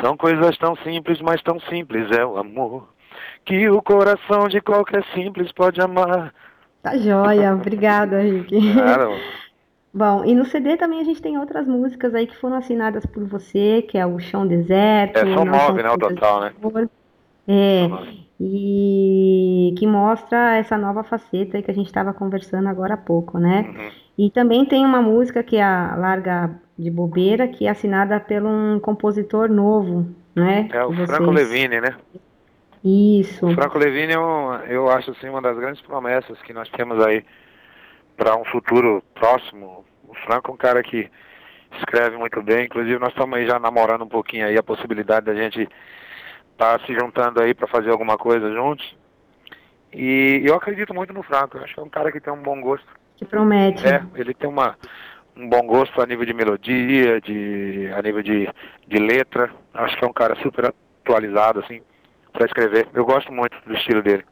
São 0.00 0.16
coisas 0.16 0.56
tão 0.58 0.76
simples, 0.76 1.20
mas 1.20 1.42
tão 1.42 1.58
simples 1.60 2.10
é 2.16 2.24
o 2.24 2.36
amor, 2.36 2.88
que 3.44 3.68
o 3.68 3.82
coração 3.82 4.46
de 4.48 4.60
qualquer 4.60 5.04
simples 5.12 5.50
pode 5.52 5.80
amar. 5.80 6.32
Tá 6.86 6.96
joia, 6.96 7.52
obrigada, 7.52 8.20
Rick. 8.20 8.72
Claro. 8.72 9.10
Bom, 9.92 10.24
e 10.24 10.36
no 10.36 10.44
CD 10.44 10.76
também 10.76 11.00
a 11.00 11.04
gente 11.04 11.20
tem 11.20 11.36
outras 11.36 11.66
músicas 11.66 12.14
aí 12.14 12.28
que 12.28 12.36
foram 12.36 12.54
assinadas 12.54 13.04
por 13.04 13.24
você, 13.24 13.82
que 13.82 13.98
é 13.98 14.06
o 14.06 14.20
Chão 14.20 14.46
Deserto. 14.46 15.16
É, 15.16 15.34
são 15.34 15.44
nove, 15.44 15.82
né, 15.82 15.90
o 15.90 15.98
total, 15.98 16.42
né? 16.42 16.52
É, 17.48 17.88
e 18.38 19.74
que 19.76 19.84
mostra 19.84 20.58
essa 20.58 20.78
nova 20.78 21.02
faceta 21.02 21.56
aí 21.56 21.62
que 21.62 21.70
a 21.72 21.74
gente 21.74 21.86
estava 21.86 22.12
conversando 22.12 22.68
agora 22.68 22.94
há 22.94 22.98
pouco, 22.98 23.36
né? 23.36 23.62
Uhum. 23.68 23.90
E 24.26 24.30
também 24.30 24.64
tem 24.64 24.84
uma 24.84 25.02
música 25.02 25.42
que 25.42 25.56
é 25.56 25.64
a 25.64 25.96
Larga 25.96 26.50
de 26.78 26.90
Bobeira, 26.90 27.48
que 27.48 27.66
é 27.66 27.70
assinada 27.70 28.20
por 28.20 28.44
um 28.44 28.78
compositor 28.78 29.50
novo, 29.50 30.06
né? 30.36 30.68
É 30.72 30.84
o 30.84 30.92
Franco 31.04 31.32
Levine, 31.32 31.80
né? 31.80 31.96
Isso. 32.88 33.44
O 33.44 33.52
Franco 33.52 33.78
Levine, 33.78 34.12
eu, 34.12 34.22
eu 34.68 34.88
acho 34.88 35.10
assim, 35.10 35.28
uma 35.28 35.42
das 35.42 35.58
grandes 35.58 35.82
promessas 35.82 36.40
que 36.42 36.52
nós 36.52 36.68
temos 36.68 37.04
aí 37.04 37.24
para 38.16 38.36
um 38.36 38.44
futuro 38.44 39.02
próximo. 39.12 39.84
O 40.06 40.14
Franco 40.24 40.52
é 40.52 40.54
um 40.54 40.56
cara 40.56 40.80
que 40.84 41.10
escreve 41.78 42.16
muito 42.16 42.40
bem, 42.40 42.66
inclusive 42.66 42.96
nós 43.00 43.08
estamos 43.08 43.36
aí 43.36 43.44
já 43.44 43.58
namorando 43.58 44.02
um 44.02 44.08
pouquinho 44.08 44.46
aí 44.46 44.56
a 44.56 44.62
possibilidade 44.62 45.26
da 45.26 45.34
gente 45.34 45.68
estar 46.52 46.78
tá 46.78 46.86
se 46.86 46.94
juntando 46.94 47.42
aí 47.42 47.52
para 47.54 47.66
fazer 47.66 47.90
alguma 47.90 48.16
coisa 48.16 48.52
juntos. 48.52 48.96
E 49.92 50.42
eu 50.44 50.54
acredito 50.54 50.94
muito 50.94 51.12
no 51.12 51.24
Franco, 51.24 51.56
eu 51.56 51.64
acho 51.64 51.74
que 51.74 51.80
é 51.80 51.82
um 51.82 51.90
cara 51.90 52.12
que 52.12 52.20
tem 52.20 52.32
um 52.32 52.42
bom 52.42 52.60
gosto. 52.60 52.86
Que 53.16 53.24
promete. 53.24 53.84
É, 53.84 54.00
ele 54.14 54.32
tem 54.32 54.48
uma, 54.48 54.78
um 55.36 55.48
bom 55.48 55.66
gosto 55.66 56.00
a 56.00 56.06
nível 56.06 56.24
de 56.24 56.32
melodia, 56.32 57.20
de, 57.20 57.90
a 57.96 58.00
nível 58.00 58.22
de, 58.22 58.48
de 58.86 58.98
letra. 59.00 59.50
Acho 59.74 59.98
que 59.98 60.04
é 60.04 60.08
um 60.08 60.12
cara 60.12 60.36
super 60.36 60.72
atualizado, 61.02 61.58
assim, 61.58 61.82
para 62.36 62.46
escrever. 62.46 62.86
Eu 62.94 63.04
gosto 63.04 63.32
muito 63.32 63.56
do 63.66 63.72
estilo 63.72 64.02
dele. 64.02 64.24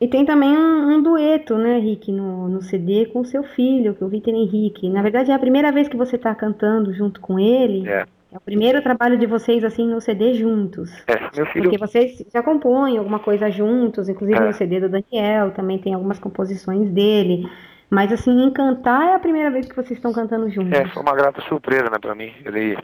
E 0.00 0.08
tem 0.08 0.24
também 0.24 0.50
um, 0.50 0.96
um, 0.96 1.02
dueto, 1.02 1.56
né, 1.56 1.78
Rick, 1.78 2.10
no, 2.10 2.48
no 2.48 2.60
CD 2.60 3.06
com 3.06 3.20
o 3.20 3.24
seu 3.24 3.42
filho, 3.42 3.94
que 3.94 4.02
é 4.02 4.06
o 4.06 4.10
Vitor 4.10 4.34
Henrique. 4.34 4.88
Na 4.90 5.00
verdade, 5.00 5.30
é 5.30 5.34
a 5.34 5.38
primeira 5.38 5.70
vez 5.70 5.88
que 5.88 5.96
você 5.96 6.16
está 6.16 6.34
cantando 6.34 6.92
junto 6.92 7.20
com 7.20 7.38
ele. 7.38 7.88
É. 7.88 8.04
É 8.32 8.36
o 8.36 8.40
primeiro 8.40 8.82
trabalho 8.82 9.16
de 9.16 9.26
vocês, 9.26 9.62
assim, 9.62 9.86
no 9.86 10.00
CD 10.00 10.34
juntos. 10.34 10.90
É, 11.06 11.20
meu 11.36 11.46
filho... 11.46 11.70
Porque 11.70 11.78
vocês 11.78 12.24
já 12.34 12.42
compõem 12.42 12.98
alguma 12.98 13.20
coisa 13.20 13.48
juntos, 13.48 14.08
inclusive 14.08 14.40
é. 14.40 14.44
no 14.44 14.52
CD 14.52 14.80
do 14.80 14.88
Daniel, 14.88 15.52
também 15.52 15.78
tem 15.78 15.94
algumas 15.94 16.18
composições 16.18 16.90
dele. 16.90 17.48
Mas, 17.88 18.10
assim, 18.12 18.44
em 18.44 18.50
cantar 18.50 19.10
é 19.10 19.14
a 19.14 19.20
primeira 19.20 19.52
vez 19.52 19.66
que 19.66 19.76
vocês 19.76 19.92
estão 19.92 20.12
cantando 20.12 20.50
juntos. 20.50 20.72
É, 20.72 20.84
foi 20.88 21.00
uma 21.00 21.14
grata 21.14 21.40
surpresa, 21.42 21.84
né, 21.84 21.98
pra 22.00 22.16
mim. 22.16 22.32
Ele 22.44 22.76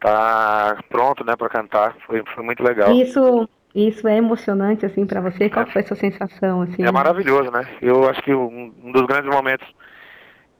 tá 0.00 0.78
pronto, 0.88 1.24
né, 1.24 1.36
para 1.36 1.48
cantar. 1.48 1.96
Foi, 2.06 2.22
foi 2.34 2.44
muito 2.44 2.62
legal. 2.62 2.92
Isso 2.92 3.48
isso 3.74 4.08
é 4.08 4.16
emocionante, 4.16 4.86
assim, 4.86 5.06
para 5.06 5.20
você? 5.20 5.48
Qual 5.48 5.66
foi 5.66 5.82
a 5.82 5.86
sua 5.86 5.96
sensação, 5.96 6.62
assim? 6.62 6.82
É 6.82 6.90
maravilhoso, 6.90 7.50
né? 7.50 7.66
Eu 7.80 8.08
acho 8.08 8.22
que 8.22 8.34
um, 8.34 8.74
um 8.82 8.90
dos 8.90 9.06
grandes 9.06 9.30
momentos 9.30 9.66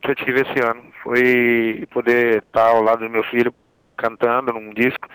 que 0.01 0.11
eu 0.11 0.15
tive 0.15 0.43
esse 0.43 0.61
ano 0.65 0.83
foi 1.03 1.87
poder 1.91 2.45
estar 2.45 2.69
ao 2.69 2.83
lado 2.83 3.01
do 3.01 3.11
meu 3.11 3.25
filho 3.25 3.53
cantando 3.97 4.53
num 4.53 4.73
disco 4.73 5.09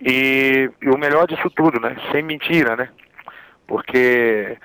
e, 0.00 0.70
e 0.80 0.88
o 0.88 0.98
melhor 0.98 1.26
disso 1.26 1.50
tudo, 1.50 1.80
né? 1.80 1.96
Sem 2.12 2.22
mentira, 2.22 2.76
né? 2.76 2.90
Porque 3.66 4.56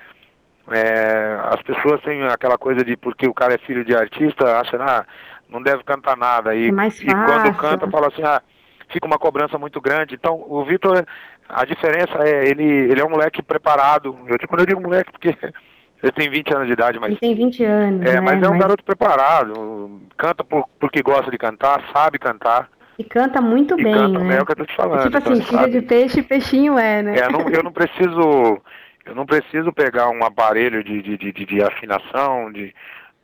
é, 0.70 1.38
as 1.44 1.62
pessoas 1.62 2.00
têm 2.02 2.22
aquela 2.24 2.58
coisa 2.58 2.84
de 2.84 2.96
porque 2.96 3.26
o 3.26 3.34
cara 3.34 3.54
é 3.54 3.58
filho 3.58 3.84
de 3.84 3.94
artista, 3.94 4.60
acha, 4.60 4.76
ah, 4.80 5.04
não 5.48 5.62
deve 5.62 5.82
cantar 5.82 6.16
nada. 6.16 6.54
E, 6.54 6.66
é 6.66 6.68
e 6.68 6.70
quando 6.70 7.56
canta, 7.56 7.90
fala 7.90 8.08
assim, 8.08 8.22
ah, 8.22 8.42
fica 8.88 9.06
uma 9.06 9.18
cobrança 9.18 9.58
muito 9.58 9.80
grande. 9.80 10.14
Então, 10.14 10.44
o 10.48 10.64
Vitor 10.64 11.04
a 11.48 11.64
diferença 11.64 12.18
é, 12.22 12.48
ele, 12.48 12.64
ele 12.64 13.00
é 13.00 13.04
um 13.04 13.10
moleque 13.10 13.42
preparado. 13.42 14.16
Eu, 14.26 14.38
quando 14.48 14.60
eu 14.60 14.66
digo 14.66 14.80
moleque, 14.80 15.12
porque 15.12 15.28
ele 16.02 16.12
tem 16.12 16.28
20 16.28 16.54
anos 16.54 16.66
de 16.66 16.72
idade, 16.72 16.98
mas. 16.98 17.10
Ele 17.10 17.20
tem 17.20 17.34
20 17.34 17.64
anos. 17.64 18.06
É, 18.06 18.14
né? 18.14 18.20
mas 18.20 18.42
é 18.42 18.46
um 18.46 18.50
mas... 18.50 18.60
garoto 18.60 18.84
preparado. 18.84 20.00
Canta 20.16 20.42
por, 20.42 20.68
porque 20.78 21.02
gosta 21.02 21.30
de 21.30 21.38
cantar, 21.38 21.82
sabe 21.92 22.18
cantar. 22.18 22.68
E 22.98 23.04
canta 23.04 23.40
muito 23.40 23.78
e 23.78 23.84
bem, 23.84 23.92
canta, 23.92 24.18
né? 24.20 24.38
É 24.38 24.42
o 24.42 24.46
que 24.46 24.52
eu 24.52 24.56
tô 24.56 24.64
te 24.64 24.74
falando. 24.74 25.02
tipo 25.02 25.16
assim, 25.18 25.42
então, 25.42 25.46
filha 25.46 25.68
de 25.68 25.86
peixe, 25.86 26.22
peixinho 26.22 26.78
é, 26.78 27.02
né? 27.02 27.18
É, 27.18 27.28
não, 27.30 27.48
eu 27.48 27.62
não 27.62 27.72
preciso. 27.72 28.60
Eu 29.04 29.14
não 29.14 29.24
preciso 29.24 29.72
pegar 29.72 30.08
um 30.08 30.24
aparelho 30.24 30.82
de, 30.82 31.00
de, 31.00 31.16
de, 31.16 31.32
de 31.32 31.62
afinação, 31.62 32.50
de 32.50 32.74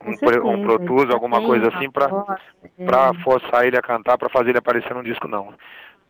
um, 0.07 0.17
certeza, 0.17 1.13
um 1.13 1.13
alguma 1.13 1.41
coisa 1.41 1.69
assim, 1.69 1.91
para 1.91 3.11
é. 3.11 3.23
forçar 3.23 3.67
ele 3.67 3.77
a 3.77 3.83
cantar, 3.83 4.19
para 4.19 4.29
fazer 4.29 4.51
ele 4.51 4.59
aparecer 4.59 4.95
num 4.95 5.03
disco, 5.03 5.29
não. 5.29 5.55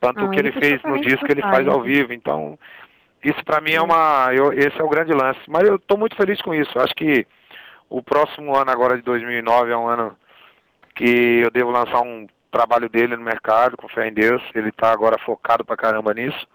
Tanto 0.00 0.24
ah, 0.24 0.28
que 0.30 0.38
ele 0.38 0.52
fez 0.52 0.82
no 0.82 1.00
disco, 1.00 1.26
ele 1.30 1.42
faz 1.42 1.66
ao 1.68 1.80
vivo. 1.80 2.12
Então, 2.12 2.58
isso 3.24 3.44
para 3.44 3.60
mim 3.60 3.72
é 3.72 3.80
uma. 3.80 4.34
Eu, 4.34 4.52
esse 4.52 4.78
é 4.80 4.82
o 4.82 4.88
grande 4.88 5.12
lance. 5.12 5.40
Mas 5.46 5.62
eu 5.62 5.76
estou 5.76 5.96
muito 5.96 6.16
feliz 6.16 6.42
com 6.42 6.52
isso. 6.52 6.76
Acho 6.78 6.94
que 6.94 7.24
o 7.88 8.02
próximo 8.02 8.56
ano, 8.56 8.70
agora 8.70 8.96
de 8.96 9.02
2009, 9.02 9.70
é 9.70 9.76
um 9.76 9.86
ano 9.86 10.16
que 10.94 11.40
eu 11.40 11.50
devo 11.50 11.70
lançar 11.70 12.00
um 12.00 12.26
trabalho 12.50 12.88
dele 12.88 13.16
no 13.16 13.22
mercado, 13.22 13.76
com 13.76 13.88
fé 13.88 14.08
em 14.08 14.12
Deus. 14.12 14.42
Ele 14.54 14.70
está 14.70 14.90
agora 14.92 15.16
focado 15.18 15.64
pra 15.64 15.76
caramba 15.76 16.12
nisso. 16.12 16.48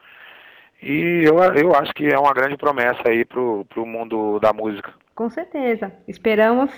E 0.82 1.24
eu, 1.26 1.38
eu 1.56 1.74
acho 1.74 1.94
que 1.94 2.08
é 2.08 2.20
uma 2.20 2.34
grande 2.34 2.58
promessa 2.58 3.02
aí 3.08 3.24
pro, 3.24 3.66
pro 3.70 3.86
mundo 3.86 4.40
da 4.40 4.52
música. 4.52 4.94
Com 5.16 5.30
certeza. 5.30 5.92
Esperamos 6.08 6.72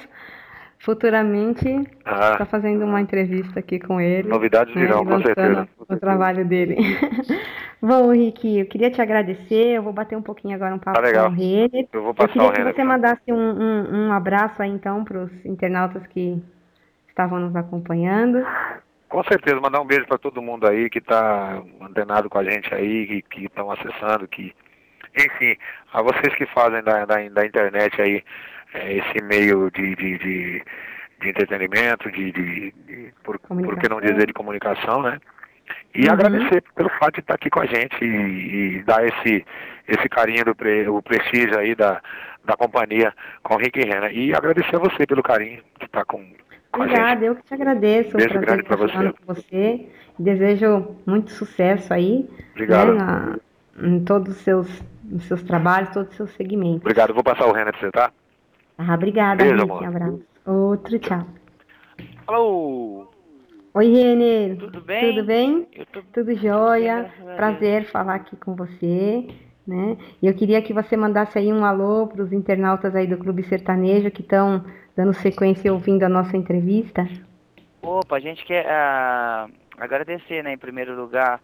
futuramente 0.79 1.67
ah, 2.05 2.31
está 2.31 2.45
fazendo 2.45 2.85
uma 2.85 3.01
entrevista 3.01 3.59
aqui 3.59 3.79
com 3.79 3.99
ele. 3.99 4.27
Novidades 4.27 4.73
né, 4.73 4.81
virão, 4.81 5.05
com 5.05 5.21
certeza. 5.21 5.67
O 5.77 5.97
trabalho 5.97 6.45
dele. 6.45 6.77
Bom, 7.81 8.11
Rick, 8.11 8.59
eu 8.59 8.65
queria 8.65 8.91
te 8.91 9.01
agradecer. 9.01 9.77
Eu 9.77 9.83
vou 9.83 9.93
bater 9.93 10.17
um 10.17 10.21
pouquinho 10.21 10.55
agora 10.55 10.75
um 10.75 10.79
papo 10.79 11.01
tá 11.01 11.11
com 11.11 11.27
o 11.27 11.31
Renner. 11.31 11.87
Eu 11.91 12.03
vou 12.03 12.13
passar 12.13 12.35
eu 12.35 12.51
queria 12.51 12.71
que 12.71 12.75
você 12.75 12.83
mandasse 12.83 13.21
um, 13.29 13.35
um, 13.35 14.07
um 14.07 14.13
abraço 14.13 14.61
aí 14.61 14.69
então 14.69 15.03
para 15.03 15.19
os 15.19 15.45
internautas 15.45 16.05
que 16.07 16.41
estavam 17.07 17.39
nos 17.39 17.55
acompanhando. 17.55 18.45
Com 19.09 19.23
certeza, 19.23 19.59
mandar 19.59 19.81
um 19.81 19.87
beijo 19.87 20.05
para 20.05 20.17
todo 20.17 20.41
mundo 20.41 20.67
aí 20.67 20.89
que 20.89 20.99
está 20.99 21.61
antenado 21.81 22.29
com 22.29 22.37
a 22.37 22.43
gente 22.43 22.73
aí, 22.73 23.23
que 23.23 23.45
estão 23.45 23.71
acessando, 23.71 24.27
que 24.27 24.53
enfim, 25.17 25.57
a 25.91 26.01
vocês 26.01 26.35
que 26.35 26.45
fazem 26.47 26.83
da, 26.83 27.05
da, 27.05 27.15
da 27.27 27.45
internet 27.45 27.99
aí 27.99 28.23
é, 28.73 28.97
esse 28.97 29.23
meio 29.23 29.69
de, 29.71 29.95
de, 29.95 30.17
de, 30.17 30.63
de 31.21 31.29
entretenimento, 31.29 32.11
de, 32.11 32.31
de, 32.31 32.71
de 32.71 33.13
por, 33.23 33.39
por, 33.39 33.77
que 33.77 33.89
não 33.89 34.01
dizer 34.01 34.27
de 34.27 34.33
comunicação, 34.33 35.01
né? 35.01 35.19
E 35.93 36.05
uhum. 36.05 36.13
agradecer 36.13 36.63
pelo 36.75 36.89
fato 36.89 37.15
de 37.15 37.19
estar 37.21 37.35
aqui 37.35 37.49
com 37.49 37.61
a 37.61 37.65
gente 37.65 38.03
e, 38.03 38.77
e 38.77 38.83
dar 38.83 39.05
esse, 39.05 39.45
esse 39.87 40.09
carinho 40.09 40.45
do 40.45 40.55
pre, 40.55 40.87
o 40.87 41.01
prestígio 41.01 41.57
aí 41.57 41.75
da, 41.75 42.01
da 42.45 42.55
companhia 42.55 43.13
com 43.43 43.55
o 43.55 43.57
Rick 43.57 43.79
Renner. 43.79 44.11
E 44.15 44.33
agradecer 44.33 44.75
a 44.75 44.79
você 44.79 45.05
pelo 45.05 45.23
carinho 45.23 45.61
de 45.79 45.85
estar 45.85 46.05
com, 46.05 46.23
com 46.71 46.81
Obrigada, 46.81 47.25
eu 47.25 47.35
que 47.35 47.43
te 47.43 47.53
agradeço. 47.53 48.17
Beijo 48.17 48.39
grande 48.39 48.63
para 48.63 48.75
você. 48.75 49.13
Com 49.13 49.33
você. 49.33 49.87
Desejo 50.17 50.95
muito 51.05 51.31
sucesso 51.31 51.93
aí. 51.93 52.29
Obrigado. 52.51 52.93
Né, 52.93 52.97
na, 52.97 53.39
em 53.81 54.03
todos 54.03 54.35
os 54.35 54.41
seus, 54.41 54.83
os 55.11 55.23
seus 55.25 55.41
trabalhos, 55.43 55.89
todos 55.91 56.09
os 56.11 56.17
seus 56.17 56.31
segmentos. 56.31 56.81
Obrigado. 56.81 57.13
Vou 57.13 57.23
passar 57.23 57.45
o 57.45 57.51
Renner 57.51 57.71
para 57.71 57.79
você, 57.79 57.91
tá? 57.91 58.11
Ah, 58.81 58.95
obrigada, 58.95 59.43
Beijo, 59.43 59.65
Rick. 59.65 59.85
Abraço. 59.85 60.23
Outro, 60.45 60.99
tchau. 60.99 61.25
Alô! 62.25 63.11
Oi, 63.73 63.91
Renê. 63.91 64.55
Tudo 64.55 64.79
bem? 64.79 65.09
Tudo 65.09 65.25
bem? 65.25 65.67
Tô... 65.91 66.01
Tudo 66.13 66.33
jóia. 66.33 67.11
Prazer 67.35 67.83
falar 67.83 68.15
aqui 68.15 68.37
com 68.37 68.55
você. 68.55 69.27
Né? 69.67 69.97
E 70.21 70.27
eu 70.27 70.33
queria 70.33 70.61
que 70.61 70.71
você 70.71 70.95
mandasse 70.95 71.37
aí 71.37 71.51
um 71.51 71.65
alô 71.65 72.07
para 72.07 72.23
os 72.23 72.31
internautas 72.31 72.95
aí 72.95 73.05
do 73.05 73.17
Clube 73.17 73.43
Sertanejo 73.43 74.09
que 74.11 74.21
estão 74.21 74.63
dando 74.95 75.13
sequência 75.13 75.67
e 75.67 75.71
ouvindo 75.71 76.03
a 76.03 76.09
nossa 76.09 76.37
entrevista. 76.37 77.05
Opa, 77.81 78.15
a 78.15 78.19
gente 78.21 78.45
quer 78.45 78.65
uh, 78.65 79.51
agradecer, 79.77 80.41
né, 80.41 80.53
em 80.53 80.57
primeiro 80.57 80.95
lugar, 80.95 81.41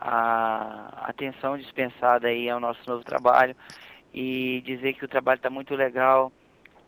a 0.00 1.04
atenção 1.08 1.58
dispensada 1.58 2.28
aí 2.28 2.48
ao 2.48 2.60
nosso 2.60 2.80
novo 2.88 3.04
trabalho 3.04 3.56
e 4.14 4.62
dizer 4.64 4.94
que 4.94 5.04
o 5.04 5.08
trabalho 5.08 5.38
está 5.38 5.50
muito 5.50 5.74
legal, 5.74 6.32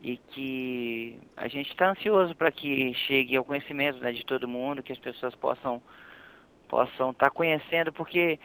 e 0.01 0.17
que 0.17 1.19
a 1.37 1.49
gente 1.49 1.71
está 1.71 1.91
ansioso 1.91 2.35
para 2.35 2.51
que 2.53 2.95
chegue 2.95 3.37
ao 3.37 3.45
conhecimento 3.45 3.99
né, 3.99 4.13
de 4.13 4.25
todo 4.25 4.47
mundo, 4.47 4.83
que 4.83 4.93
as 4.93 4.99
pessoas 4.99 5.35
possam 5.35 5.83
possam 6.69 7.11
estar 7.11 7.27
tá 7.27 7.31
conhecendo, 7.31 7.93
porque 7.93 8.39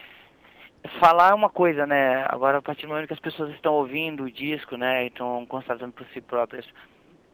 falar 0.99 1.31
é 1.31 1.33
uma 1.33 1.49
coisa, 1.49 1.85
né? 1.85 2.25
Agora, 2.29 2.59
a 2.59 2.61
partir 2.61 2.83
do 2.83 2.89
momento 2.89 3.07
que 3.07 3.13
as 3.13 3.19
pessoas 3.19 3.51
estão 3.51 3.73
ouvindo 3.73 4.23
o 4.23 4.31
disco, 4.31 4.77
né, 4.77 5.07
estão 5.07 5.45
constatando 5.45 5.91
por 5.91 6.05
si 6.07 6.21
próprias 6.21 6.65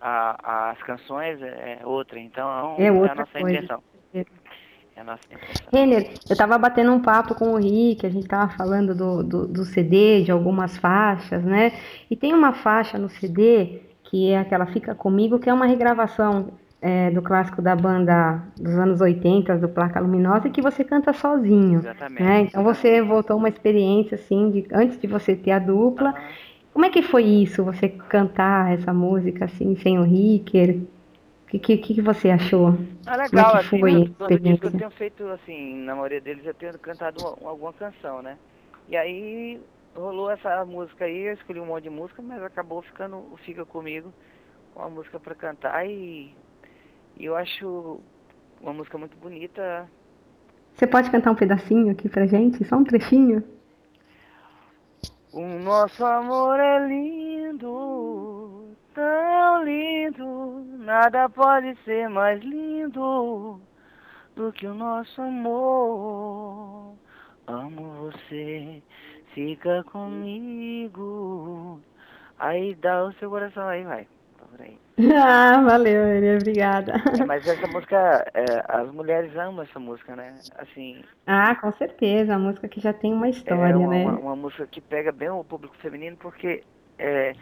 a, 0.02 0.72
as 0.72 0.82
canções, 0.84 1.42
é 1.42 1.80
outra. 1.84 2.20
Então, 2.20 2.76
é, 2.78 2.92
outra 2.92 3.10
é 3.10 3.12
a 3.12 3.16
nossa 3.16 3.40
coisa. 3.40 3.58
intenção. 3.58 3.84
É 4.16 4.26
a 5.02 5.04
nossa 5.04 5.22
intenção. 5.28 5.68
Renner, 5.72 6.10
eu 6.28 6.34
estava 6.34 6.58
batendo 6.58 6.92
um 6.92 7.02
papo 7.02 7.36
com 7.36 7.54
o 7.54 7.58
Rick, 7.58 8.06
a 8.06 8.10
gente 8.10 8.24
estava 8.24 8.52
falando 8.52 8.96
do, 8.96 9.24
do, 9.24 9.48
do 9.48 9.64
CD, 9.64 10.24
de 10.24 10.32
algumas 10.32 10.78
faixas, 10.78 11.44
né? 11.44 11.72
E 12.10 12.16
tem 12.16 12.34
uma 12.34 12.54
faixa 12.54 12.98
no 12.98 13.10
CD 13.10 13.89
que 14.10 14.32
é 14.32 14.40
aquela 14.40 14.66
Fica 14.66 14.96
Comigo, 14.96 15.38
que 15.38 15.50
é 15.50 15.54
uma 15.54 15.68
regravação 15.68 16.48
é, 16.82 17.12
do 17.12 17.22
clássico 17.22 17.62
da 17.62 17.76
banda 17.76 18.42
dos 18.58 18.74
anos 18.76 19.00
80, 19.00 19.58
do 19.58 19.70
Placa 19.70 20.00
Luminosa, 20.00 20.48
e 20.48 20.52
que 20.52 20.62
você 20.62 20.84
canta 20.84 21.14
sozinho. 21.14 21.80
Exatamente. 21.80 22.24
Né? 22.24 22.42
Então 22.42 22.64
você 22.64 23.02
voltou 23.04 23.38
uma 23.38 23.50
experiência 23.50 24.16
assim, 24.16 24.50
de, 24.50 24.68
antes 24.74 25.00
de 25.00 25.06
você 25.06 25.36
ter 25.36 25.52
a 25.52 25.60
dupla. 25.60 26.10
Uhum. 26.10 26.50
Como 26.74 26.86
é 26.86 26.90
que 26.90 27.04
foi 27.04 27.24
isso, 27.24 27.64
você 27.64 27.88
cantar 27.88 28.74
essa 28.74 28.94
música 28.94 29.46
assim, 29.46 29.76
sem 29.76 30.00
o 30.00 30.04
Ricker? 30.04 30.78
O 31.46 31.60
que, 31.60 31.78
que, 31.78 31.96
que 31.96 32.02
você 32.02 32.30
achou? 32.30 32.78
Ah, 33.06 33.16
legal, 33.16 33.30
Como 33.52 33.58
é 33.58 33.62
que 33.62 33.70
foi 33.70 33.92
assim, 33.92 34.02
a 34.02 34.06
experiência? 34.06 34.66
eu 34.66 34.72
tenho 34.72 34.92
feito, 34.92 35.28
assim, 35.28 35.76
na 35.84 35.94
maioria 35.94 36.22
deles 36.22 36.46
eu 36.46 36.54
tenho 36.54 36.78
cantado 36.80 37.22
uma, 37.22 37.50
alguma 37.50 37.74
canção, 37.74 38.22
né? 38.22 38.38
E 38.88 38.96
aí 38.96 39.60
rolou 40.00 40.32
essa 40.32 40.66
música 40.66 41.06
aí, 41.06 41.28
eu 41.28 41.34
escolhi 41.34 41.60
um 41.60 41.66
monte 41.66 41.84
de 41.84 41.90
música, 41.90 42.22
mas 42.22 42.42
acabou 42.42 42.82
ficando 42.82 43.18
o 43.18 43.38
Fica 43.38 43.66
Comigo, 43.66 44.14
uma 44.76 44.90
música 44.90 45.20
para 45.20 45.36
cantar 45.36 45.86
e, 45.86 46.34
e 47.18 47.26
eu 47.26 47.36
acho 47.36 48.00
uma 48.62 48.74
música 48.74 48.98
muito 48.98 49.18
bonita. 49.18 49.90
Você 50.74 50.88
pode 50.88 51.12
cantar 51.12 51.32
um 51.32 51.36
pedacinho 51.36 51.92
aqui 51.92 52.08
pra 52.08 52.26
gente? 52.26 52.64
Só 52.66 52.78
um 52.78 52.84
trechinho? 52.84 53.44
O 55.34 55.42
nosso 55.42 56.04
amor 56.06 56.60
é 56.60 56.88
lindo, 56.88 58.76
tão 58.96 59.64
lindo, 59.64 60.66
nada 60.80 61.30
pode 61.30 61.76
ser 61.84 62.10
mais 62.10 62.42
lindo 62.42 63.62
do 64.36 64.52
que 64.54 64.66
o 64.66 64.74
nosso 64.74 65.22
amor. 65.22 66.96
Amo 67.46 68.12
você, 68.12 68.82
fica 69.34 69.84
comigo. 69.86 71.80
Aí 72.38 72.76
dá 72.76 73.04
o 73.04 73.14
seu 73.14 73.30
coração, 73.30 73.68
aí 73.68 73.84
vai. 73.84 74.08
Aí. 74.60 74.78
Ah, 75.16 75.62
valeu, 75.62 76.06
Maria, 76.06 76.36
obrigada. 76.36 76.94
É, 77.18 77.26
mas 77.26 77.48
essa 77.48 77.68
música, 77.68 78.26
é, 78.34 78.44
as 78.68 78.92
mulheres 78.92 79.34
amam 79.38 79.64
essa 79.64 79.80
música, 79.80 80.14
né? 80.14 80.36
Assim. 80.58 81.02
Ah, 81.26 81.56
com 81.56 81.72
certeza, 81.74 82.36
a 82.36 82.40
música 82.40 82.68
que 82.68 82.82
já 82.82 82.92
tem 82.92 83.14
uma 83.14 83.30
história, 83.30 83.74
é 83.74 83.78
uma, 83.78 83.88
né? 83.88 84.04
Uma, 84.04 84.20
uma, 84.20 84.36
música 84.36 84.68
que 84.68 84.82
pega 84.82 85.14
bem 85.14 85.30
o 85.30 85.44
público 85.44 85.76
feminino, 85.78 86.18
porque 86.18 86.64
é, 86.98 87.34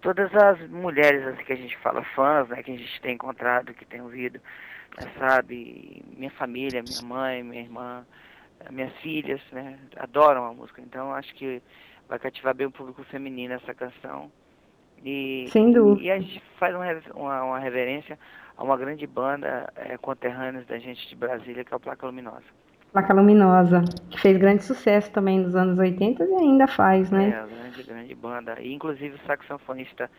todas 0.00 0.34
as 0.34 0.60
mulheres 0.68 1.26
assim, 1.26 1.44
que 1.44 1.52
a 1.52 1.56
gente 1.56 1.76
fala, 1.78 2.02
fãs, 2.14 2.48
né, 2.48 2.62
que 2.62 2.72
a 2.72 2.76
gente 2.76 3.00
tem 3.00 3.14
encontrado, 3.14 3.74
que 3.74 3.84
tem 3.84 4.00
ouvido, 4.00 4.40
né, 4.98 5.10
sabe, 5.18 6.02
minha 6.16 6.30
família, 6.30 6.82
minha 6.82 7.02
mãe, 7.02 7.42
minha 7.42 7.62
irmã, 7.62 8.06
minhas 8.70 8.92
filhas, 8.98 9.40
né, 9.52 9.78
adoram 9.96 10.44
a 10.44 10.52
música. 10.52 10.80
Então 10.80 11.12
acho 11.14 11.34
que 11.34 11.62
vai 12.08 12.18
cativar 12.18 12.54
bem 12.54 12.66
o 12.66 12.70
público 12.70 13.02
feminino 13.04 13.54
essa 13.54 13.74
canção. 13.74 14.30
E, 15.04 15.46
Sem 15.50 15.72
dúvida. 15.72 16.06
E, 16.06 16.10
a 16.10 16.18
gente 16.18 16.42
faz 16.58 16.74
uma, 16.74 17.42
uma, 17.42 17.58
reverência 17.58 18.18
a 18.56 18.62
uma 18.62 18.76
grande 18.76 19.06
banda 19.06 19.72
é, 19.74 19.96
conterrâneas 19.96 20.66
da 20.66 20.78
gente 20.78 21.08
de 21.08 21.16
Brasília, 21.16 21.64
que 21.64 21.72
é 21.72 21.76
o 21.76 21.80
Placa 21.80 22.06
Luminosa. 22.06 22.44
Placa 22.92 23.14
Luminosa, 23.14 23.82
que 24.10 24.20
fez 24.20 24.36
grande 24.36 24.62
sucesso 24.62 25.10
também 25.10 25.40
nos 25.40 25.56
anos 25.56 25.78
80 25.78 26.22
e 26.24 26.34
ainda 26.34 26.68
faz, 26.68 27.10
né? 27.10 27.28
É, 27.28 27.54
grande, 27.54 27.82
grande 27.82 28.14
banda. 28.14 28.60
E, 28.60 28.72
inclusive 28.72 29.16
o 29.16 29.26
saxofonista, 29.26 30.10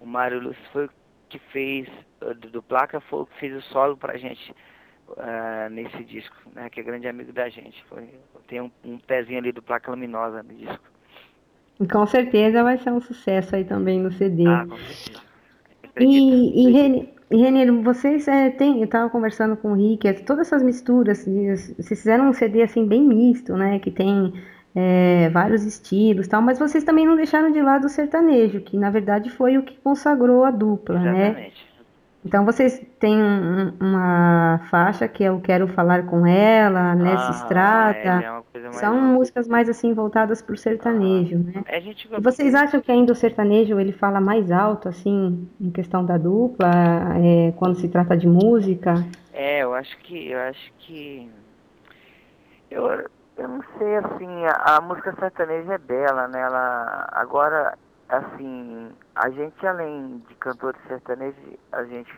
o 0.00 0.06
Mário 0.06 0.40
Lúcio, 0.40 0.62
foi 0.72 0.86
o 0.86 0.90
que 1.28 1.38
fez, 1.38 1.88
do, 2.20 2.50
do 2.50 2.62
Placa, 2.62 3.00
foi 3.00 3.20
o 3.20 3.26
que 3.26 3.38
fez 3.38 3.56
o 3.56 3.62
solo 3.62 3.96
pra 3.96 4.18
gente 4.18 4.54
uh, 5.08 5.70
nesse 5.70 6.02
disco, 6.04 6.36
né? 6.54 6.68
Que 6.70 6.80
é 6.80 6.82
grande 6.82 7.08
amigo 7.08 7.32
da 7.32 7.48
gente. 7.48 7.84
Foi, 7.88 8.08
tem 8.48 8.60
um, 8.60 8.70
um 8.84 8.98
pezinho 8.98 9.38
ali 9.38 9.52
do 9.52 9.62
Placa 9.62 9.90
Luminosa 9.90 10.42
no 10.42 10.54
disco. 10.54 10.84
E 11.80 11.86
com 11.86 12.06
certeza 12.06 12.62
vai 12.62 12.78
ser 12.78 12.90
um 12.90 13.00
sucesso 13.00 13.54
aí 13.54 13.64
também 13.64 14.00
no 14.00 14.10
CD. 14.12 14.46
Ah, 14.46 14.66
com 14.68 14.76
certeza. 14.76 15.26
E, 15.98 16.66
e, 16.66 17.16
e 17.30 17.36
Renê, 17.36 17.70
vocês 17.82 18.28
é, 18.28 18.50
tem, 18.50 18.78
eu 18.78 18.84
estava 18.84 19.10
conversando 19.10 19.56
com 19.56 19.72
o 19.72 19.74
Rick, 19.74 20.06
é, 20.06 20.12
todas 20.12 20.46
essas 20.46 20.62
misturas, 20.62 21.24
vocês 21.24 22.00
fizeram 22.00 22.28
um 22.28 22.32
CD 22.32 22.62
assim 22.62 22.86
bem 22.86 23.02
misto, 23.02 23.56
né? 23.56 23.78
Que 23.78 23.90
tem 23.90 24.32
é, 24.74 25.28
vários 25.30 25.64
estilos 25.64 26.28
tal, 26.28 26.40
mas 26.40 26.58
vocês 26.58 26.84
também 26.84 27.06
não 27.06 27.16
deixaram 27.16 27.50
de 27.50 27.60
lado 27.60 27.86
o 27.86 27.88
sertanejo, 27.88 28.60
que 28.60 28.76
na 28.76 28.90
verdade 28.90 29.30
foi 29.30 29.58
o 29.58 29.62
que 29.62 29.76
consagrou 29.78 30.44
a 30.44 30.50
dupla, 30.50 31.00
Exatamente. 31.00 31.40
né? 31.40 31.50
Então 32.26 32.44
vocês 32.44 32.84
têm 32.98 33.22
um, 33.22 33.72
uma 33.80 34.58
faixa 34.68 35.06
que 35.06 35.22
eu 35.22 35.40
quero 35.40 35.68
falar 35.68 36.06
com 36.06 36.26
ela, 36.26 36.92
nessa 36.96 37.28
ah, 37.28 37.30
estrada. 37.30 37.98
É, 37.98 38.58
é 38.58 38.60
mais... 38.62 38.76
São 38.76 39.00
músicas 39.00 39.46
mais 39.46 39.68
assim 39.68 39.94
voltadas 39.94 40.42
para 40.42 40.54
o 40.54 40.56
sertanejo, 40.56 41.36
ah, 41.36 41.38
né? 41.38 41.64
É, 41.66 41.80
gente... 41.80 42.08
E 42.12 42.20
vocês 42.20 42.52
acham 42.52 42.80
que 42.80 42.90
ainda 42.90 43.12
o 43.12 43.14
sertanejo 43.14 43.78
ele 43.78 43.92
fala 43.92 44.20
mais 44.20 44.50
alto 44.50 44.88
assim 44.88 45.48
em 45.60 45.70
questão 45.70 46.04
da 46.04 46.18
dupla, 46.18 46.68
é, 47.22 47.52
quando 47.52 47.76
se 47.76 47.88
trata 47.88 48.16
de 48.16 48.26
música? 48.26 48.94
É, 49.32 49.62
eu 49.62 49.72
acho 49.72 49.96
que 49.98 50.32
eu 50.32 50.40
acho 50.40 50.72
que 50.80 51.30
eu, 52.68 52.88
eu 53.36 53.48
não 53.48 53.62
sei 53.78 53.98
assim 53.98 54.46
a, 54.46 54.78
a 54.78 54.80
música 54.80 55.14
sertaneja 55.16 55.74
é 55.74 55.78
bela, 55.78 56.26
né? 56.26 56.40
Ela 56.40 57.08
agora 57.12 57.78
assim 58.08 58.92
a 59.14 59.30
gente 59.30 59.66
além 59.66 60.18
de 60.28 60.34
cantores 60.36 60.80
sertanejos 60.86 61.38
a 61.72 61.84
gente 61.84 62.12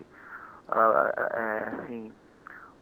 uh, 0.69 1.37
é, 1.37 1.69
assim 1.69 2.13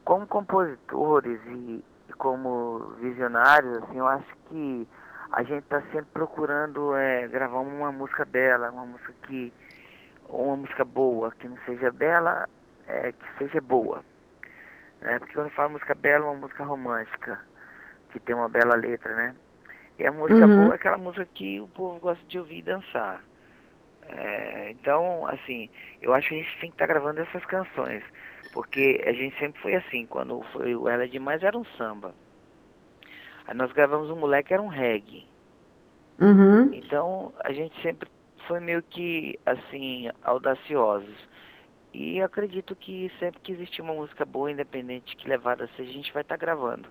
como 0.05 0.27
compositores 0.27 1.41
e, 1.47 1.85
e, 2.09 2.13
como 2.15 2.95
visionários 3.01 3.83
assim 3.83 3.99
eu 3.99 4.07
acho 4.07 4.37
que 4.49 4.89
a 5.33 5.43
gente 5.43 5.65
está 5.65 5.81
sempre 5.93 6.11
procurando 6.13 6.95
é, 6.97 7.29
gravar 7.29 7.61
uma 7.61 7.93
música 7.93 8.25
bela 8.25 8.71
uma 8.71 8.87
música 8.87 9.13
que 9.23 9.53
uma 10.29 10.57
música 10.57 10.85
boa 10.85 11.31
que 11.33 11.49
não 11.49 11.59
seja 11.65 11.93
bela 11.93 12.49
é, 12.89 13.13
que 13.13 13.39
seja 13.39 13.61
boa 13.61 14.05
né? 15.01 15.19
porque 15.21 15.35
quando 15.35 15.51
fala 15.51 15.69
música 15.69 15.95
bela 15.95 16.27
é 16.27 16.29
uma 16.29 16.41
música 16.41 16.65
romântica 16.65 17.41
que 18.11 18.19
tem 18.19 18.35
uma 18.35 18.49
bela 18.49 18.75
letra 18.75 19.15
né 19.15 19.37
e 19.99 20.07
a 20.07 20.13
música 20.13 20.47
uhum. 20.47 20.65
boa 20.65 20.75
é 20.75 20.77
aquela 20.77 20.99
música 20.99 21.27
que 21.35 21.61
o 21.61 21.69
povo 21.69 21.99
gosta 21.99 22.25
de 22.27 22.39
ouvir 22.39 22.59
e 22.59 22.63
dançar. 22.63 23.23
É, 24.09 24.71
então, 24.71 25.27
assim, 25.27 25.69
eu 26.01 26.15
acho 26.15 26.29
que 26.29 26.35
a 26.35 26.39
gente 26.39 26.61
tem 26.61 26.71
que 26.71 26.75
estar 26.75 26.87
tá 26.87 26.93
gravando 26.93 27.21
essas 27.21 27.45
canções. 27.47 28.03
Porque 28.53 29.03
a 29.07 29.13
gente 29.13 29.39
sempre 29.39 29.61
foi 29.61 29.75
assim, 29.75 30.07
quando 30.07 30.43
foi 30.53 30.75
o 30.75 30.89
Ela 30.89 31.05
é 31.05 31.09
Demais 31.09 31.43
era 31.43 31.57
um 31.57 31.65
samba. 31.77 32.15
Aí 33.47 33.55
nós 33.55 33.73
gravamos 33.73 34.11
um 34.11 34.17
moleque 34.17 34.53
era 34.53 34.63
um 34.63 34.69
reggae. 34.69 35.27
Uhum. 36.21 36.73
Então 36.73 37.33
a 37.45 37.53
gente 37.53 37.81
sempre 37.83 38.09
foi 38.47 38.61
meio 38.61 38.83
que 38.83 39.39
assim, 39.45 40.11
audaciosos. 40.23 41.17
E 41.93 42.21
acredito 42.21 42.77
que 42.77 43.11
sempre 43.19 43.41
que 43.41 43.53
existir 43.53 43.81
uma 43.83 43.95
música 43.95 44.25
boa, 44.25 44.51
independente 44.51 45.17
que 45.17 45.29
levada 45.29 45.69
seja, 45.77 45.91
a 45.91 45.95
gente 45.95 46.13
vai 46.13 46.23
estar 46.23 46.37
tá 46.37 46.41
gravando. 46.41 46.89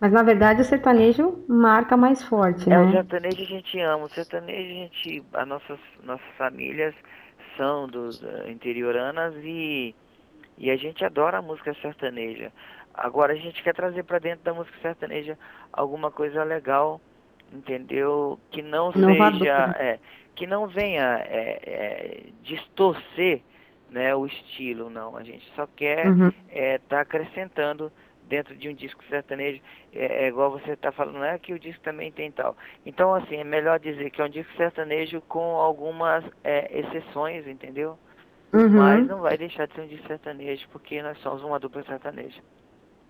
Mas 0.00 0.12
na 0.12 0.22
verdade 0.22 0.60
o 0.60 0.64
sertanejo 0.64 1.44
marca 1.48 1.96
mais 1.96 2.22
forte, 2.22 2.70
é, 2.70 2.76
né? 2.76 2.80
o 2.80 2.92
sertanejo 2.92 3.42
a 3.42 3.46
gente 3.46 3.80
ama. 3.80 4.04
O 4.04 4.08
sertanejo 4.08 4.70
a 4.70 4.74
gente. 4.74 5.24
As 5.32 5.48
nossas, 5.48 5.78
nossas 6.02 6.26
famílias 6.36 6.94
são 7.56 7.88
dos 7.88 8.22
uh, 8.22 8.48
interioranas 8.48 9.34
e, 9.42 9.94
e 10.58 10.70
a 10.70 10.76
gente 10.76 11.04
adora 11.04 11.38
a 11.38 11.42
música 11.42 11.74
sertaneja. 11.80 12.52
Agora 12.92 13.32
a 13.32 13.36
gente 13.36 13.62
quer 13.62 13.74
trazer 13.74 14.04
para 14.04 14.18
dentro 14.18 14.44
da 14.44 14.54
música 14.54 14.76
sertaneja 14.80 15.38
alguma 15.72 16.10
coisa 16.10 16.42
legal, 16.44 17.00
entendeu? 17.52 18.38
Que 18.50 18.62
não 18.62 18.92
Inovador. 18.94 19.38
seja. 19.38 19.76
É, 19.78 19.98
que 20.34 20.46
não 20.46 20.66
venha 20.66 21.24
é, 21.26 21.60
é, 21.64 22.22
distorcer 22.42 23.40
né, 23.90 24.14
o 24.14 24.26
estilo, 24.26 24.90
não. 24.90 25.16
A 25.16 25.22
gente 25.22 25.50
só 25.56 25.66
quer 25.66 26.00
estar 26.00 26.10
Uhum. 26.10 26.32
é, 26.50 26.78
tá 26.78 27.00
acrescentando 27.00 27.90
dentro 28.28 28.56
de 28.56 28.68
um 28.68 28.74
disco 28.74 29.02
sertanejo, 29.08 29.60
é, 29.92 30.24
é 30.24 30.28
igual 30.28 30.50
você 30.50 30.72
está 30.72 30.92
falando, 30.92 31.16
não 31.16 31.24
é 31.24 31.38
que 31.38 31.52
o 31.52 31.58
disco 31.58 31.82
também 31.82 32.10
tem 32.12 32.30
tal. 32.30 32.56
Então, 32.84 33.14
assim, 33.14 33.36
é 33.36 33.44
melhor 33.44 33.78
dizer 33.78 34.10
que 34.10 34.20
é 34.20 34.24
um 34.24 34.28
disco 34.28 34.52
sertanejo 34.56 35.20
com 35.22 35.56
algumas 35.56 36.24
é, 36.44 36.80
exceções, 36.80 37.46
entendeu? 37.46 37.98
Uhum. 38.52 38.70
Mas 38.70 39.06
não 39.06 39.20
vai 39.20 39.36
deixar 39.36 39.66
de 39.66 39.74
ser 39.74 39.82
um 39.82 39.86
disco 39.86 40.06
sertanejo, 40.06 40.66
porque 40.70 41.02
nós 41.02 41.18
somos 41.18 41.42
uma 41.42 41.58
dupla 41.58 41.82
sertaneja. 41.84 42.40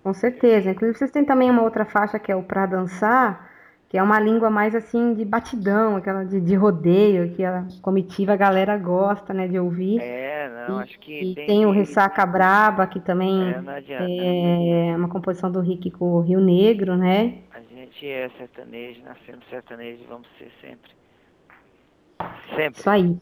Com 0.02 0.12
certeza. 0.12 0.70
Inclusive 0.70 0.98
vocês 0.98 1.10
têm 1.10 1.24
também 1.24 1.50
uma 1.50 1.62
outra 1.62 1.84
faixa 1.84 2.18
que 2.18 2.30
é 2.30 2.36
o 2.36 2.42
Pra 2.42 2.66
Dançar, 2.66 3.50
que 3.88 3.96
é 3.98 4.02
uma 4.02 4.18
língua 4.20 4.50
mais 4.50 4.74
assim 4.74 5.14
de 5.14 5.24
batidão, 5.24 5.96
aquela 5.96 6.24
de, 6.24 6.40
de 6.40 6.54
rodeio, 6.54 7.34
que 7.34 7.44
a 7.44 7.66
comitiva 7.82 8.32
a 8.32 8.36
galera 8.36 8.76
gosta, 8.78 9.32
né, 9.32 9.46
de 9.48 9.58
ouvir. 9.58 10.00
É, 10.00 10.48
não, 10.48 10.80
E, 10.80 10.82
acho 10.82 10.98
que 10.98 11.12
e 11.12 11.34
tem, 11.34 11.46
tem 11.46 11.66
o 11.66 11.70
Ressaca 11.70 12.24
Braba, 12.26 12.86
que 12.86 13.00
também 13.00 13.54
É, 13.88 14.90
é 14.90 14.96
uma 14.96 15.08
composição 15.08 15.50
do 15.50 15.60
Rick 15.60 15.90
com 15.92 16.14
o 16.16 16.20
Rio 16.20 16.40
Negro, 16.40 16.96
né? 16.96 17.44
A 17.50 17.60
gente 17.60 18.06
é 18.06 18.28
sertanejo, 18.30 19.02
nascemos 19.02 19.44
sertanejo 19.48 20.02
e 20.02 20.06
vamos 20.06 20.28
ser 20.38 20.50
sempre. 20.60 20.90
Sempre. 22.54 22.80
Isso 22.80 22.90
aí. 22.90 23.20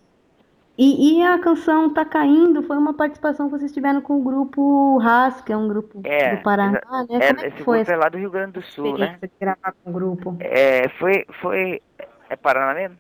E, 0.77 1.19
e 1.19 1.23
a 1.23 1.39
canção 1.39 1.93
Tá 1.93 2.05
Caindo 2.05 2.63
foi 2.63 2.77
uma 2.77 2.93
participação 2.95 3.49
que 3.49 3.59
vocês 3.59 3.73
tiveram 3.73 4.01
com 4.01 4.19
o 4.19 4.23
grupo 4.23 4.99
RAS, 4.99 5.41
que 5.41 5.53
é 5.53 5.57
um 5.57 5.69
grupo 5.69 6.01
É, 6.05 6.37
do 6.37 6.43
Paraná, 6.43 6.81
né? 7.09 7.19
É, 7.21 7.33
Como 7.33 7.41
é 7.41 7.47
esse 7.47 7.57
que 7.57 7.63
foi 7.63 7.79
grupo 7.79 7.83
essa 7.83 7.93
é 7.93 7.97
lá 7.97 8.09
do 8.09 8.19
Rio 8.19 8.31
Grande 8.31 8.53
do 8.53 8.63
Sul, 8.63 8.99
né? 8.99 9.19
gravar 9.41 9.73
com 9.73 9.91
o 9.91 9.93
grupo? 9.93 10.37
É, 10.41 10.89
foi, 10.99 11.25
foi, 11.41 11.81
é 12.29 12.37
Paraná 12.37 12.75
mesmo? 12.75 12.99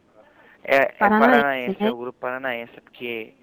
É, 0.62 0.76
é 0.76 0.92
Paranaense, 0.92 1.36
paranaense, 1.36 1.82
né? 1.82 1.88
é 1.88 1.92
o 1.92 1.96
grupo 1.96 2.18
paranaense, 2.18 2.80
porque 2.80 3.34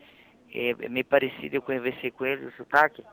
é, 0.54 0.70
é 0.80 0.90
meio 0.90 1.06
parecido, 1.06 1.56
eu 1.56 1.62
conversei 1.62 2.10
com 2.10 2.26
ele, 2.26 2.46
o 2.46 2.52
sotaque, 2.54 3.04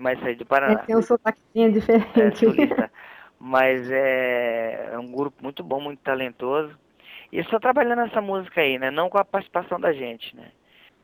mas 0.00 0.20
é 0.24 0.34
de 0.34 0.44
Paraná. 0.44 0.80
Tem 0.80 0.96
um 0.96 1.02
sotaquezinho 1.02 1.68
é, 1.68 1.70
diferente. 1.70 2.38
sulista. 2.38 2.90
Mas 3.38 3.90
é, 3.90 4.90
é 4.92 4.98
um 4.98 5.12
grupo 5.12 5.42
muito 5.42 5.62
bom, 5.62 5.80
muito 5.80 6.00
talentoso. 6.00 6.78
E 7.34 7.42
só 7.50 7.58
trabalhando 7.58 8.02
essa 8.02 8.20
música 8.20 8.60
aí, 8.60 8.78
né? 8.78 8.92
Não 8.92 9.10
com 9.10 9.18
a 9.18 9.24
participação 9.24 9.80
da 9.80 9.92
gente, 9.92 10.36
né? 10.36 10.52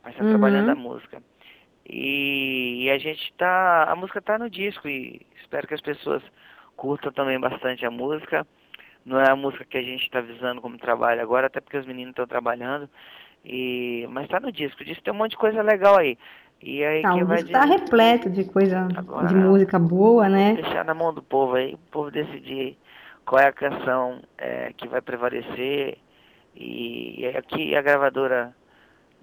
Mas 0.04 0.14
tá 0.14 0.22
Uhum. 0.22 0.30
trabalhando 0.30 0.68
a 0.70 0.74
música. 0.76 1.20
E, 1.84 2.84
e 2.84 2.90
a 2.90 2.98
gente 2.98 3.32
tá. 3.36 3.84
A 3.90 3.96
música 3.96 4.22
tá 4.22 4.38
no 4.38 4.48
disco 4.48 4.88
e 4.88 5.26
espero 5.40 5.66
que 5.66 5.74
as 5.74 5.80
pessoas 5.80 6.22
curtam 6.76 7.10
também 7.12 7.38
bastante 7.40 7.84
a 7.84 7.90
música. 7.90 8.46
Não 9.04 9.20
é 9.20 9.28
a 9.28 9.34
música 9.34 9.64
que 9.64 9.76
a 9.76 9.82
gente 9.82 10.04
está 10.04 10.20
visando 10.20 10.60
como 10.60 10.78
trabalho 10.78 11.20
agora, 11.20 11.48
até 11.48 11.60
porque 11.60 11.78
os 11.78 11.86
meninos 11.86 12.10
estão 12.12 12.28
trabalhando. 12.28 12.88
E, 13.44 14.06
mas 14.10 14.28
tá 14.28 14.38
no 14.38 14.52
disco. 14.52 14.82
O 14.82 14.84
disco 14.84 15.02
tem 15.02 15.12
um 15.12 15.16
monte 15.16 15.32
de 15.32 15.36
coisa 15.38 15.62
legal 15.62 15.98
aí. 15.98 16.16
E 16.62 16.84
aí 16.84 17.02
Tá, 17.02 17.12
que 17.14 17.22
o 17.22 17.26
vai 17.26 17.38
disco 17.38 17.52
tá 17.52 17.64
de- 17.66 17.72
repleto 17.72 18.30
de 18.30 18.44
coisa, 18.44 18.86
Agora- 18.94 19.26
de 19.26 19.34
música 19.34 19.80
boa, 19.80 20.28
né? 20.28 20.54
deixar 20.54 20.84
na 20.84 20.94
mão 20.94 21.12
do 21.12 21.22
povo 21.22 21.56
aí, 21.56 21.74
o 21.74 21.78
povo 21.90 22.08
decidir 22.10 22.76
qual 23.24 23.40
é 23.42 23.46
a 23.48 23.52
canção 23.52 24.20
é, 24.38 24.72
que 24.76 24.86
vai 24.86 25.00
prevalecer 25.00 25.98
e, 26.54 27.26
aqui 27.36 27.74
a 27.74 27.82
gravadora 27.82 28.54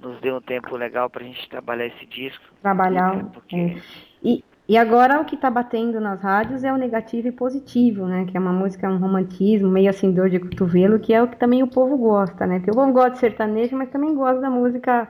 nos 0.01 0.19
deu 0.21 0.37
um 0.37 0.41
tempo 0.41 0.75
legal 0.75 1.09
pra 1.09 1.23
gente 1.23 1.49
trabalhar 1.49 1.87
esse 1.87 2.05
disco. 2.05 2.43
Trabalhar. 2.61 3.25
Porque 3.25 3.55
é. 3.55 3.77
E, 4.23 4.43
e 4.67 4.77
agora 4.77 5.21
o 5.21 5.25
que 5.25 5.37
tá 5.37 5.49
batendo 5.49 5.99
nas 5.99 6.21
rádios 6.21 6.63
é 6.63 6.71
o 6.73 6.77
negativo 6.77 7.27
e 7.27 7.31
positivo, 7.31 8.05
né? 8.05 8.25
Que 8.25 8.35
é 8.35 8.39
uma 8.39 8.51
música, 8.51 8.89
um 8.89 8.97
romantismo, 8.97 9.69
meio 9.69 9.89
assim, 9.89 10.11
dor 10.11 10.29
de 10.29 10.39
cotovelo, 10.39 10.99
que 10.99 11.13
é 11.13 11.21
o 11.21 11.27
que 11.27 11.37
também 11.37 11.63
o 11.63 11.67
povo 11.67 11.97
gosta, 11.97 12.45
né? 12.45 12.59
Porque 12.59 12.71
o 12.71 12.75
povo 12.75 12.91
gosta 12.91 13.11
de 13.11 13.19
sertanejo, 13.19 13.77
mas 13.77 13.89
também 13.89 14.13
gosta 14.13 14.41
da 14.41 14.49
música 14.49 15.07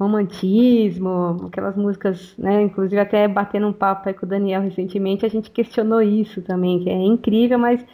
romantismo, 0.00 1.46
aquelas 1.46 1.76
músicas, 1.76 2.36
né? 2.36 2.62
Inclusive 2.62 2.98
até 2.98 3.28
batendo 3.28 3.68
um 3.68 3.72
papo 3.72 4.08
aí 4.08 4.14
com 4.14 4.26
o 4.26 4.28
Daniel 4.28 4.62
recentemente, 4.62 5.24
a 5.24 5.28
gente 5.28 5.50
questionou 5.50 6.02
isso 6.02 6.42
também, 6.42 6.80
que 6.80 6.90
é 6.90 6.96
incrível, 6.96 7.58
mas 7.58 7.84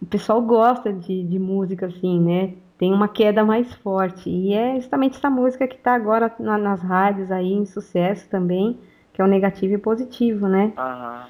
o 0.00 0.06
pessoal 0.06 0.40
gosta 0.40 0.92
de, 0.92 1.24
de 1.24 1.38
música 1.38 1.86
assim, 1.86 2.20
né? 2.20 2.54
Tem 2.78 2.92
uma 2.92 3.08
queda 3.08 3.44
mais 3.44 3.72
forte. 3.76 4.28
E 4.30 4.52
é 4.54 4.76
justamente 4.76 5.16
essa 5.16 5.30
música 5.30 5.66
que 5.68 5.76
está 5.76 5.94
agora 5.94 6.34
na- 6.38 6.58
nas 6.58 6.82
rádios 6.82 7.30
aí 7.30 7.52
em 7.52 7.66
sucesso 7.66 8.28
também, 8.30 8.80
que 9.12 9.20
é 9.22 9.24
o 9.24 9.28
negativo 9.28 9.74
e 9.74 9.78
positivo, 9.78 10.48
né? 10.48 10.72
aham. 10.76 11.28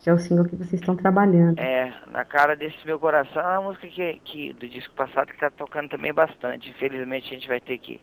Que 0.00 0.10
é 0.10 0.12
o 0.12 0.18
single 0.18 0.46
que 0.48 0.56
vocês 0.56 0.80
estão 0.80 0.96
trabalhando. 0.96 1.62
É, 1.62 1.92
na 2.10 2.24
cara 2.24 2.56
desse 2.56 2.78
meu 2.86 2.98
coração 2.98 3.42
é 3.42 3.58
uma 3.58 3.68
música 3.68 3.86
que, 3.88 4.20
que 4.20 4.52
do 4.54 4.68
disco 4.68 4.94
passado 4.94 5.28
que 5.28 5.38
tá 5.38 5.50
tocando 5.50 5.90
também 5.90 6.12
bastante. 6.12 6.70
Infelizmente 6.70 7.26
a 7.30 7.34
gente 7.34 7.48
vai 7.48 7.60
ter 7.60 7.78
que 7.78 8.00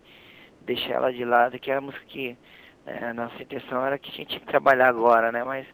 deixar 0.61 0.95
ela 0.95 1.13
de 1.13 1.25
lado, 1.25 1.59
que 1.59 1.71
é 1.71 1.75
a 1.77 1.81
música 1.81 2.05
que 2.07 2.37
é, 2.85 3.05
a 3.05 3.13
nossa 3.13 3.41
intenção 3.41 3.85
era 3.85 3.99
que 3.99 4.09
a 4.11 4.13
gente 4.13 4.27
tinha 4.29 4.39
que 4.41 4.47
trabalhar 4.47 4.89
agora, 4.89 5.31
né? 5.31 5.43
Mas 5.43 5.67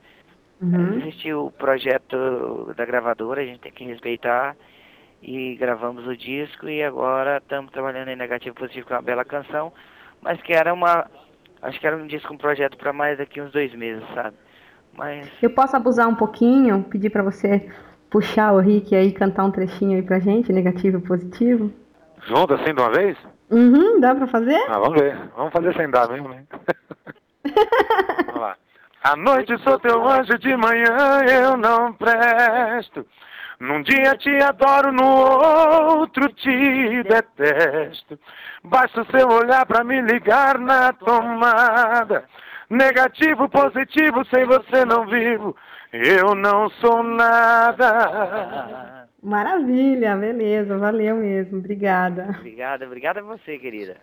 Uhum. 0.61 1.03
Existe 1.03 1.33
o 1.33 1.51
projeto 1.51 2.73
da 2.75 2.85
gravadora, 2.85 3.41
a 3.41 3.45
gente 3.45 3.59
tem 3.61 3.71
que 3.71 3.85
respeitar. 3.85 4.55
E 5.25 5.55
gravamos 5.55 6.05
o 6.05 6.17
disco 6.17 6.67
e 6.67 6.83
agora 6.83 7.37
estamos 7.37 7.71
trabalhando 7.71 8.09
em 8.09 8.15
Negativo 8.15 8.53
e 8.57 8.59
Positivo 8.59 8.87
com 8.87 8.93
uma 8.93 9.01
bela 9.01 9.23
canção. 9.23 9.71
Mas 10.21 10.41
que 10.41 10.51
era 10.51 10.73
uma. 10.73 11.09
Acho 11.61 11.79
que 11.79 11.87
era 11.87 11.95
um 11.95 12.05
disco, 12.05 12.33
um 12.33 12.37
projeto 12.37 12.77
para 12.77 12.91
mais 12.91 13.17
daqui 13.17 13.39
uns 13.39 13.51
dois 13.53 13.73
meses, 13.73 14.03
sabe? 14.13 14.35
Mas. 14.93 15.29
Eu 15.41 15.49
posso 15.49 15.77
abusar 15.77 16.09
um 16.09 16.15
pouquinho, 16.15 16.83
pedir 16.83 17.09
para 17.09 17.23
você 17.23 17.71
puxar 18.09 18.51
o 18.51 18.59
Rick 18.59 18.93
aí 18.93 19.07
e 19.07 19.13
cantar 19.13 19.45
um 19.45 19.51
trechinho 19.51 19.95
aí 19.95 20.03
pra 20.03 20.19
gente, 20.19 20.51
negativo 20.51 20.97
e 20.97 21.01
positivo? 21.01 21.71
Junto 22.27 22.55
assim 22.55 22.73
de 22.73 22.81
uma 22.81 22.91
vez? 22.91 23.17
Uhum, 23.49 24.01
dá 24.01 24.13
pra 24.13 24.27
fazer? 24.27 24.61
Ah, 24.67 24.77
vamos 24.77 24.99
ver. 24.99 25.17
Vamos 25.37 25.53
fazer 25.53 25.73
sem 25.75 25.89
dar 25.89 26.09
mesmo, 26.09 26.27
né? 26.27 26.43
vamos 28.27 28.41
lá. 28.41 28.57
À 29.01 29.15
noite 29.15 29.57
sou 29.59 29.79
teu 29.79 30.05
anjo, 30.05 30.37
de 30.37 30.55
manhã 30.57 31.23
eu 31.29 31.55
não 31.55 31.93
presto. 31.93 33.05
Num 33.59 33.81
dia 33.81 34.15
te 34.17 34.29
adoro, 34.41 34.91
no 34.91 35.99
outro 35.99 36.27
te 36.33 37.03
detesto. 37.03 38.19
Basta 38.63 39.01
o 39.01 39.11
seu 39.11 39.27
olhar 39.29 39.65
pra 39.65 39.83
me 39.83 40.01
ligar 40.01 40.57
na 40.57 40.93
tomada. 40.93 42.25
Negativo, 42.69 43.49
positivo, 43.49 44.25
sem 44.25 44.45
você 44.45 44.85
não 44.85 45.05
vivo. 45.05 45.55
Eu 45.91 46.33
não 46.33 46.69
sou 46.69 47.03
nada. 47.03 49.07
Maravilha, 49.21 50.17
beleza, 50.17 50.77
valeu 50.77 51.15
mesmo, 51.15 51.59
obrigada. 51.59 52.35
Obrigada, 52.39 52.85
obrigada 52.85 53.19
a 53.21 53.23
você, 53.23 53.57
querida. 53.57 53.95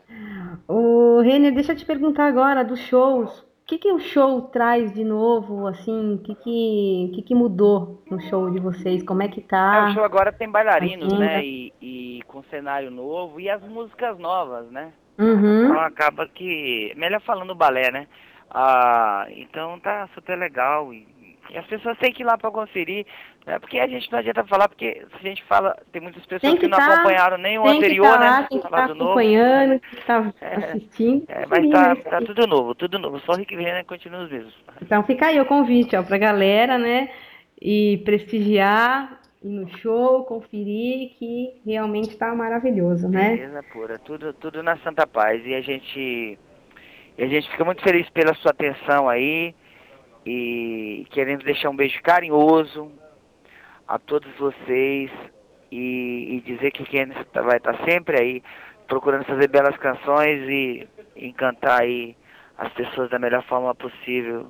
Ô, 0.66 1.20
Renner, 1.20 1.52
deixa 1.52 1.72
eu 1.72 1.76
te 1.76 1.84
perguntar 1.84 2.26
agora 2.26 2.64
dos 2.64 2.80
shows. 2.80 3.44
O 3.70 3.72
que, 3.72 3.78
que 3.78 3.92
o 3.92 4.00
show 4.00 4.42
traz 4.42 4.92
de 4.92 5.04
novo, 5.04 5.68
assim? 5.68 6.14
O 6.14 6.18
que, 6.18 6.34
que, 6.34 7.12
que, 7.14 7.22
que 7.22 7.34
mudou 7.36 8.02
no 8.10 8.20
show 8.22 8.50
de 8.50 8.58
vocês? 8.58 9.00
Como 9.04 9.22
é 9.22 9.28
que 9.28 9.38
É, 9.38 9.44
tá? 9.44 9.86
o 9.86 9.94
show 9.94 10.02
agora 10.02 10.32
tem 10.32 10.50
bailarinos, 10.50 11.06
Agenda. 11.06 11.24
né? 11.24 11.44
E, 11.44 11.72
e 11.80 12.22
com 12.26 12.42
cenário 12.50 12.90
novo 12.90 13.38
e 13.38 13.48
as 13.48 13.62
músicas 13.62 14.18
novas, 14.18 14.68
né? 14.72 14.92
Uhum. 15.16 15.66
Então 15.66 15.78
acaba 15.82 16.26
que. 16.26 16.92
Melhor 16.96 17.20
falando 17.20 17.54
balé, 17.54 17.92
né? 17.92 18.08
Ah, 18.50 19.28
então 19.30 19.78
tá 19.78 20.08
super 20.16 20.36
legal. 20.36 20.92
E, 20.92 21.06
e 21.50 21.56
as 21.56 21.66
pessoas 21.68 21.96
têm 21.98 22.12
que 22.12 22.24
ir 22.24 22.26
lá 22.26 22.36
pra 22.36 22.50
conferir. 22.50 23.06
Né? 23.46 23.58
Porque 23.58 23.78
a 23.78 23.86
gente 23.88 24.10
não 24.12 24.18
adianta 24.18 24.44
falar, 24.44 24.68
porque 24.68 25.02
se 25.10 25.16
a 25.16 25.28
gente 25.28 25.42
fala, 25.44 25.76
tem 25.90 26.00
muitas 26.02 26.24
pessoas 26.26 26.52
que, 26.52 26.60
que 26.60 26.68
não 26.68 26.76
tá- 26.78 26.94
acompanharam 26.94 27.38
nem 27.38 27.58
o 27.58 27.66
anterior, 27.66 28.06
estar 28.06 28.20
lá, 28.20 28.40
né? 28.42 28.46
tem 28.50 28.60
que 28.60 28.70
novo. 28.70 28.76
acompanhando, 29.04 29.80
que 29.80 29.96
estar 29.96 30.34
É, 30.40 30.54
assistindo. 30.56 31.24
É, 31.28 31.46
mas 31.46 31.62
Sim, 31.64 31.70
tá, 31.70 31.88
mas- 31.94 32.04
tá 32.04 32.20
tudo 32.20 32.46
novo, 32.46 32.74
tudo 32.74 32.98
novo. 32.98 33.18
Só 33.20 33.32
Rick 33.32 33.56
Renner 33.56 33.84
continua 33.86 34.24
os 34.24 34.30
mesmos. 34.30 34.54
Então 34.82 35.02
fica 35.04 35.26
aí 35.28 35.40
o 35.40 35.46
convite, 35.46 35.96
ó, 35.96 36.02
pra 36.02 36.18
galera, 36.18 36.76
né? 36.78 37.10
E 37.60 37.98
prestigiar, 38.04 39.20
ir 39.42 39.48
no 39.48 39.68
show, 39.78 40.24
conferir, 40.24 41.10
que 41.18 41.60
realmente 41.66 42.16
tá 42.16 42.34
maravilhoso, 42.34 43.08
né? 43.08 43.36
Beleza 43.36 43.62
pura, 43.72 43.98
tudo, 43.98 44.32
tudo 44.34 44.62
na 44.62 44.76
Santa 44.78 45.06
Paz. 45.06 45.44
E 45.46 45.54
a 45.54 45.60
gente, 45.62 46.38
e 47.18 47.22
a 47.22 47.26
gente 47.26 47.50
fica 47.50 47.64
muito 47.64 47.82
feliz 47.82 48.08
pela 48.10 48.34
sua 48.34 48.50
atenção 48.50 49.08
aí 49.08 49.54
e 50.26 51.06
querendo 51.10 51.42
deixar 51.44 51.70
um 51.70 51.76
beijo 51.76 52.00
carinhoso 52.02 52.92
a 53.90 53.98
todos 53.98 54.30
vocês 54.38 55.10
e, 55.70 56.36
e 56.36 56.42
dizer 56.46 56.70
que 56.70 56.84
quem 56.84 57.08
vai 57.34 57.56
estar 57.56 57.76
sempre 57.84 58.20
aí 58.20 58.42
procurando 58.86 59.24
fazer 59.24 59.48
belas 59.48 59.76
canções 59.78 60.48
e 60.48 60.88
encantar 61.16 61.80
aí 61.80 62.16
as 62.56 62.72
pessoas 62.72 63.10
da 63.10 63.18
melhor 63.18 63.42
forma 63.44 63.74
possível, 63.74 64.46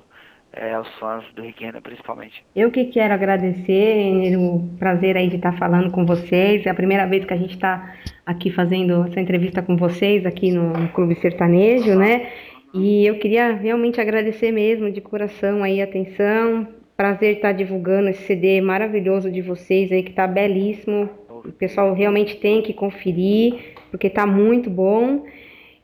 é, 0.53 0.73
aos 0.73 0.87
fãs 0.99 1.23
do 1.33 1.41
Renner 1.41 1.81
principalmente. 1.81 2.45
Eu 2.55 2.69
que 2.69 2.85
quero 2.85 3.15
agradecer, 3.15 4.37
o 4.37 4.69
prazer 4.77 5.17
aí 5.17 5.27
de 5.27 5.37
estar 5.37 5.57
falando 5.57 5.91
com 5.91 6.05
vocês. 6.05 6.63
É 6.65 6.69
a 6.69 6.75
primeira 6.75 7.07
vez 7.07 7.25
que 7.25 7.33
a 7.33 7.37
gente 7.37 7.55
está 7.55 7.95
aqui 8.23 8.51
fazendo 8.51 9.05
essa 9.07 9.19
entrevista 9.19 9.63
com 9.63 9.75
vocês 9.75 10.23
aqui 10.23 10.51
no, 10.51 10.73
no 10.73 10.89
Clube 10.89 11.15
Sertanejo, 11.15 11.95
né? 11.95 12.31
E 12.75 13.07
eu 13.07 13.17
queria 13.17 13.55
realmente 13.55 13.99
agradecer 13.99 14.51
mesmo 14.51 14.91
de 14.91 15.01
coração 15.01 15.63
aí 15.63 15.81
a 15.81 15.85
atenção. 15.85 16.80
Prazer 17.01 17.37
estar 17.37 17.51
divulgando 17.51 18.09
esse 18.09 18.21
CD 18.27 18.61
maravilhoso 18.61 19.31
de 19.31 19.41
vocês 19.41 19.91
aí 19.91 20.03
que 20.03 20.13
tá 20.13 20.27
belíssimo. 20.27 21.09
O 21.27 21.51
pessoal 21.51 21.95
realmente 21.95 22.35
tem 22.35 22.61
que 22.61 22.75
conferir, 22.75 23.73
porque 23.89 24.07
tá 24.07 24.27
muito 24.27 24.69
bom. 24.69 25.25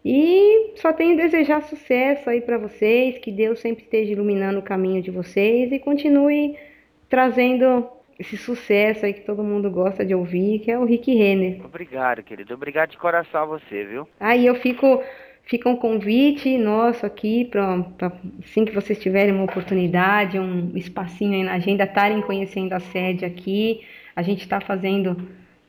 E 0.05 0.73
só 0.75 0.93
tenho 0.93 1.15
a 1.15 1.23
desejar 1.23 1.63
sucesso 1.63 2.29
aí 2.29 2.39
para 2.39 2.59
vocês, 2.59 3.17
que 3.17 3.31
Deus 3.31 3.59
sempre 3.59 3.83
esteja 3.83 4.11
iluminando 4.11 4.59
o 4.59 4.61
caminho 4.61 5.01
de 5.01 5.09
vocês 5.09 5.71
e 5.71 5.79
continue 5.79 6.55
trazendo 7.09 7.87
esse 8.19 8.37
sucesso 8.37 9.03
aí 9.03 9.13
que 9.13 9.21
todo 9.21 9.43
mundo 9.43 9.71
gosta 9.71 10.05
de 10.05 10.13
ouvir, 10.13 10.59
que 10.59 10.69
é 10.69 10.77
o 10.77 10.85
Rick 10.85 11.11
Renner. 11.11 11.65
Obrigado, 11.65 12.21
querido. 12.21 12.53
Obrigado 12.53 12.91
de 12.91 12.97
coração 12.99 13.41
a 13.41 13.45
você, 13.45 13.85
viu? 13.85 14.07
Aí 14.19 14.45
eu 14.45 14.53
fico, 14.53 15.01
fica 15.47 15.67
um 15.67 15.75
convite 15.75 16.57
nosso 16.57 17.05
aqui 17.05 17.45
para 17.45 17.83
assim 18.43 18.65
que 18.65 18.71
vocês 18.71 18.99
tiverem 18.99 19.33
uma 19.33 19.45
oportunidade, 19.45 20.39
um 20.39 20.71
espacinho 20.75 21.33
aí 21.33 21.43
na 21.43 21.53
agenda, 21.53 21.83
estarem 21.83 22.21
conhecendo 22.21 22.73
a 22.73 22.79
sede 22.79 23.25
aqui. 23.25 23.81
A 24.15 24.21
gente 24.21 24.41
está 24.41 24.59
fazendo 24.59 25.15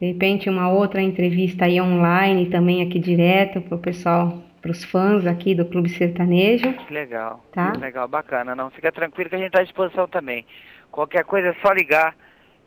De 0.01 0.07
repente, 0.07 0.49
uma 0.49 0.71
outra 0.71 1.03
entrevista 1.03 1.65
aí 1.65 1.81
online, 1.81 2.47
também 2.47 2.83
aqui 2.83 3.01
direto, 3.01 3.61
para 3.61 3.75
o 3.75 3.79
pessoal, 3.81 4.41
para 4.63 4.71
os 4.71 4.85
fãs 4.85 5.27
aqui 5.27 5.57
do 5.57 5.65
Clube 5.65 5.89
Sertanejo. 5.89 6.73
Legal. 6.89 7.45
Tá? 7.53 7.73
Legal, 7.73 8.07
bacana. 8.07 8.55
Não, 8.55 8.71
fica 8.71 8.93
tranquilo 8.93 9.29
que 9.29 9.35
a 9.35 9.39
gente 9.39 9.49
está 9.49 9.59
à 9.59 9.65
disposição 9.65 10.07
também. 10.07 10.47
Qualquer 10.93 11.25
coisa 11.25 11.49
é 11.49 11.55
só 11.55 11.73
ligar. 11.73 12.15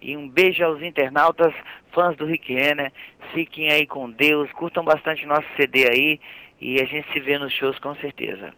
E 0.02 0.17
um 0.17 0.28
beijo 0.28 0.63
aos 0.63 0.82
internautas, 0.82 1.54
fãs 1.93 2.17
do 2.17 2.26
Rick 2.26 2.54
Renner. 2.54 2.91
Fiquem 3.34 3.71
aí 3.71 3.86
com 3.86 4.10
Deus, 4.10 4.52
curtam 4.52 4.84
bastante 4.84 5.26
nosso 5.26 5.47
CD 5.56 5.88
aí. 5.88 6.19
E 6.62 6.80
a 6.80 6.86
gente 6.86 7.12
se 7.12 7.19
vê 7.19 7.39
nos 7.39 7.52
shows 7.52 7.80
com 7.80 7.95
certeza. 7.95 8.54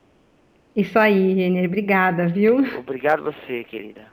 Isso 0.75 0.99
aí, 0.99 1.33
Renner. 1.33 1.65
Obrigada, 1.65 2.27
viu? 2.27 2.57
Obrigado 2.77 3.23
você, 3.23 3.63
querida. 3.63 4.12